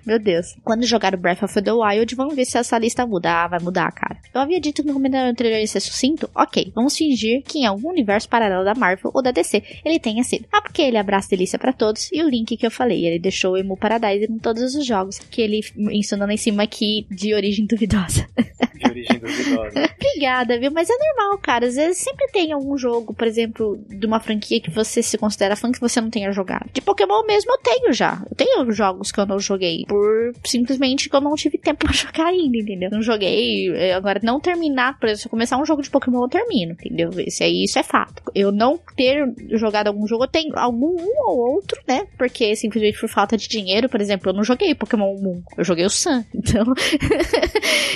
[0.05, 0.55] Meu Deus.
[0.63, 3.43] Quando jogar o Breath of the Wild, vamos ver se essa lista muda.
[3.43, 4.17] Ah, vai mudar, cara.
[4.33, 6.29] Eu havia dito no comentário anterior ia ser sucinto.
[6.35, 10.23] Ok, vamos fingir que em algum universo paralelo da Marvel ou da DC ele tenha
[10.23, 10.45] sido.
[10.51, 13.05] Ah, porque ele abraça delícia para todos e o link que eu falei.
[13.05, 15.61] Ele deixou o Emu Paradise em todos os jogos que ele
[15.91, 18.27] ensinou lá em cima aqui de origem duvidosa.
[18.75, 19.89] De origem duvidosa.
[19.99, 20.71] Obrigada, viu?
[20.71, 21.67] Mas é normal, cara.
[21.67, 25.55] Às vezes sempre tem algum jogo, por exemplo, de uma franquia que você se considera
[25.55, 26.69] fã que você não tenha jogado.
[26.73, 28.21] De Pokémon mesmo eu tenho já.
[28.29, 29.86] Eu tenho jogos que eu não joguei.
[29.88, 32.90] Por simplesmente que eu não tive tempo pra jogar ainda, entendeu?
[32.91, 33.72] Não joguei.
[33.73, 36.73] Eh, agora, não terminar, por exemplo, se eu começar um jogo de Pokémon, eu termino,
[36.73, 37.10] entendeu?
[37.18, 38.22] Esse aí, isso é fato.
[38.36, 42.06] Eu não ter jogado algum jogo, eu tenho algum um ou outro, né?
[42.18, 45.41] Porque simplesmente por falta de dinheiro, por exemplo, eu não joguei Pokémon Moon.
[45.57, 46.23] Eu joguei o Sun.
[46.41, 46.73] Então.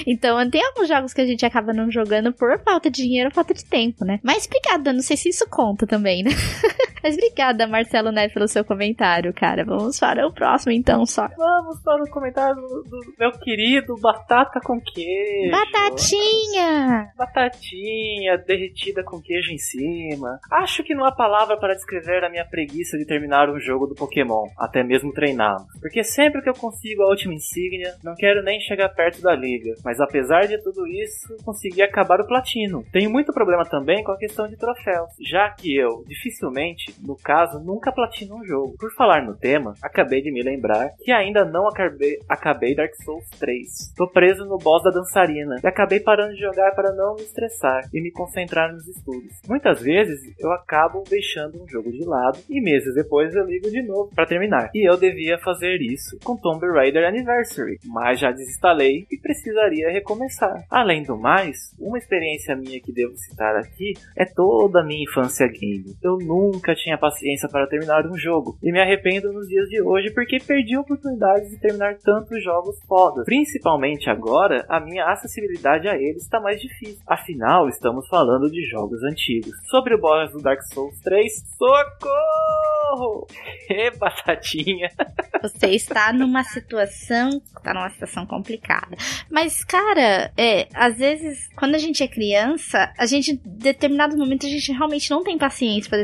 [0.06, 3.54] então, tem alguns jogos que a gente acaba não jogando por falta de dinheiro falta
[3.54, 4.20] de tempo, né?
[4.24, 6.32] Mas obrigada, não sei se isso conta também, né?
[7.06, 9.64] Mas obrigada, Marcelo Neves, pelo seu comentário, cara.
[9.64, 11.28] Vamos para o próximo, então, só.
[11.38, 15.52] Vamos para o comentário do, do meu querido Batata com Queijo.
[15.52, 17.12] Batatinha!
[17.16, 20.40] Batatinha derretida com queijo em cima.
[20.52, 23.94] Acho que não há palavra para descrever a minha preguiça de terminar um jogo do
[23.94, 25.68] Pokémon, até mesmo treiná-lo.
[25.80, 29.76] Porque sempre que eu consigo a última insígnia, não quero nem chegar perto da liga.
[29.84, 32.84] Mas apesar de tudo isso, consegui acabar o platino.
[32.92, 37.60] Tenho muito problema também com a questão de troféus, já que eu, dificilmente, no caso,
[37.60, 38.76] nunca platino um jogo.
[38.80, 43.28] Por falar no tema, acabei de me lembrar que ainda não acabei, acabei Dark Souls
[43.40, 43.94] 3.
[43.96, 47.88] Tô preso no boss da dançarina e acabei parando de jogar para não me estressar
[47.94, 49.40] e me concentrar nos estudos.
[49.48, 53.82] Muitas vezes eu acabo deixando um jogo de lado e meses depois eu ligo de
[53.82, 54.70] novo para terminar.
[54.74, 60.66] E eu devia fazer isso com Tomb Raider Anniversary, mas já desinstalei e precisaria recomeçar.
[60.70, 65.48] Além do mais, uma experiência minha que devo citar aqui é toda a minha infância
[65.48, 65.96] game.
[66.04, 68.58] Eu nunca tinha paciência para terminar um jogo.
[68.62, 72.76] E me arrependo nos dias de hoje porque perdi a oportunidade de terminar tantos jogos
[72.88, 73.26] fodas.
[73.26, 77.02] Principalmente agora, a minha acessibilidade a eles está mais difícil.
[77.08, 79.52] Afinal, estamos falando de jogos antigos.
[79.66, 83.26] Sobre o boss do Dark Souls 3, socorro!
[83.68, 84.90] E batatinha.
[85.42, 88.96] Você está numa situação, está numa situação complicada.
[89.30, 94.46] Mas, cara, é, às vezes, quando a gente é criança, a gente, em determinado momento,
[94.46, 96.04] a gente realmente não tem paciência para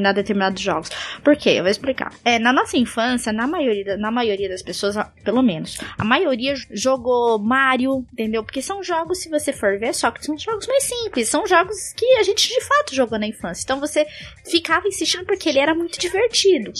[0.00, 0.90] determinar determinados jogos.
[1.22, 1.50] Por quê?
[1.50, 2.12] Eu vou explicar.
[2.24, 7.38] É, na nossa infância, na maioria, na maioria das pessoas, pelo menos, a maioria jogou
[7.38, 8.42] Mario, entendeu?
[8.42, 11.28] Porque são jogos, se você for ver, só que são jogos mais simples.
[11.28, 13.62] São jogos que a gente de fato jogou na infância.
[13.62, 14.06] Então você
[14.44, 16.72] ficava insistindo porque ele era muito divertido.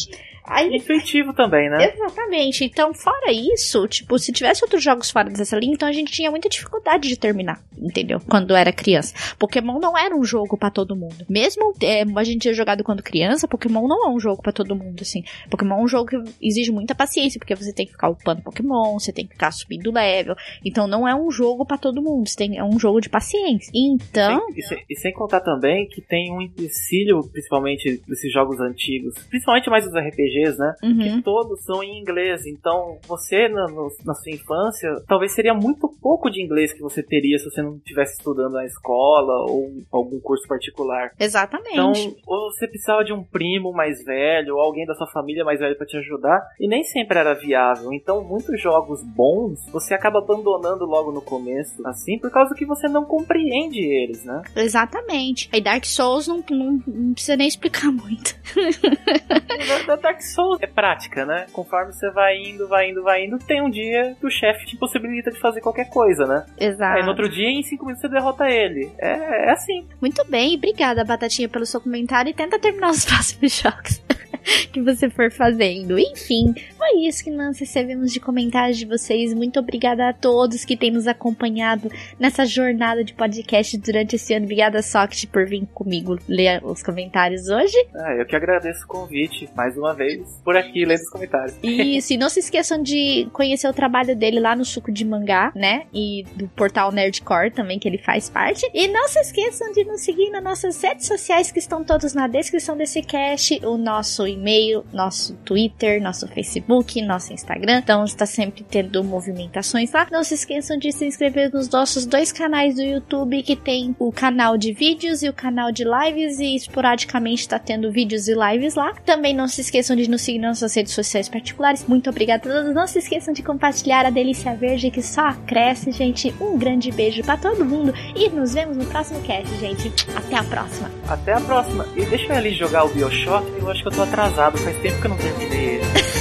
[0.44, 1.92] Aí, Intuitivo também, né?
[1.92, 2.64] Exatamente.
[2.64, 6.30] Então, fora isso, tipo, se tivesse outros jogos fora dessa linha, então a gente tinha
[6.30, 8.20] muita dificuldade de terminar, entendeu?
[8.28, 9.14] Quando era criança.
[9.38, 11.24] Pokémon não era um jogo pra todo mundo.
[11.28, 14.74] Mesmo é, a gente tinha jogado quando criança, Pokémon não é um jogo pra todo
[14.74, 15.22] mundo, assim.
[15.50, 18.98] Pokémon é um jogo que exige muita paciência, porque você tem que ficar upando Pokémon,
[18.98, 20.34] você tem que ficar subindo level.
[20.64, 22.28] Então, não é um jogo pra todo mundo.
[22.36, 23.70] Tem, é um jogo de paciência.
[23.74, 29.14] Então, E sem, e sem contar também que tem um empecilho, principalmente desses jogos antigos,
[29.28, 30.74] principalmente mais os RPGs, né?
[30.82, 32.46] uhum, Que todos são em inglês.
[32.46, 33.66] Então, você na,
[34.04, 37.76] na sua infância, talvez seria muito pouco de inglês que você teria se você não
[37.76, 41.10] estivesse estudando na escola ou algum curso particular.
[41.18, 41.70] exatamente.
[41.72, 41.92] Então,
[42.26, 45.76] ou você precisava de um primo mais velho, ou alguém da sua família mais velho
[45.76, 47.92] pra te ajudar, e nem sempre era viável.
[47.92, 52.88] Então, muitos jogos bons, você acaba abandonando logo no começo, assim, por causa que você
[52.88, 54.42] não compreende eles, né?
[54.56, 55.48] Exatamente.
[55.52, 58.34] Aí Dark Souls não, não, não precisa nem explicar muito.
[59.30, 61.46] Da- da Dark Souls é prática, né?
[61.52, 64.76] Conforme você vai indo, vai indo, vai indo, tem um dia que o chefe te
[64.76, 66.44] possibilita de fazer qualquer coisa, né?
[66.58, 66.98] Exato.
[66.98, 68.92] Aí no outro dia, em cinco minutos, você derrota ele.
[68.98, 69.88] É, é assim.
[70.00, 74.02] Muito bem, obrigada, Batatinha, pelo seu comentário e tenta terminar os próximos jogos
[74.72, 75.98] que você for fazendo.
[75.98, 79.34] Enfim, foi isso que nós recebemos de comentários de vocês.
[79.34, 84.44] Muito obrigada a todos que têm nos acompanhado nessa jornada de podcast durante esse ano.
[84.44, 87.76] Obrigada, Socket, por vir comigo ler os comentários hoje.
[87.94, 91.56] Ah, eu que agradeço o convite, mais uma vez, por aqui, lendo os comentários.
[91.62, 95.52] Isso, e não se esqueçam de conhecer o trabalho dele lá no Suco de Mangá,
[95.54, 95.84] né?
[95.92, 98.68] E do portal Nerdcore também, que ele faz parte.
[98.72, 102.26] E não se esqueçam de nos seguir nas nossas redes sociais, que estão todas na
[102.26, 103.60] descrição desse cast.
[103.64, 107.78] O nosso e-mail, nosso Twitter, nosso Facebook, nosso Instagram.
[107.78, 110.06] Então está sempre tendo movimentações lá.
[110.10, 114.12] Não se esqueçam de se inscrever nos nossos dois canais do YouTube, que tem o
[114.12, 116.38] canal de vídeos e o canal de lives.
[116.38, 118.94] E esporadicamente está tendo vídeos e lives lá.
[119.04, 121.84] Também não se esqueçam de nos seguir nas nossas redes sociais particulares.
[121.86, 122.74] Muito obrigada a todos.
[122.74, 126.34] Não se esqueçam de compartilhar a delícia verde que só cresce, gente.
[126.40, 129.92] Um grande beijo pra todo mundo e nos vemos no próximo cast, gente.
[130.14, 130.90] Até a próxima.
[131.08, 131.86] Até a próxima.
[131.96, 135.00] E deixa eu ali jogar o Bioshock, eu acho que eu tô atrasado, faz tempo
[135.00, 136.19] que eu não terminei ele.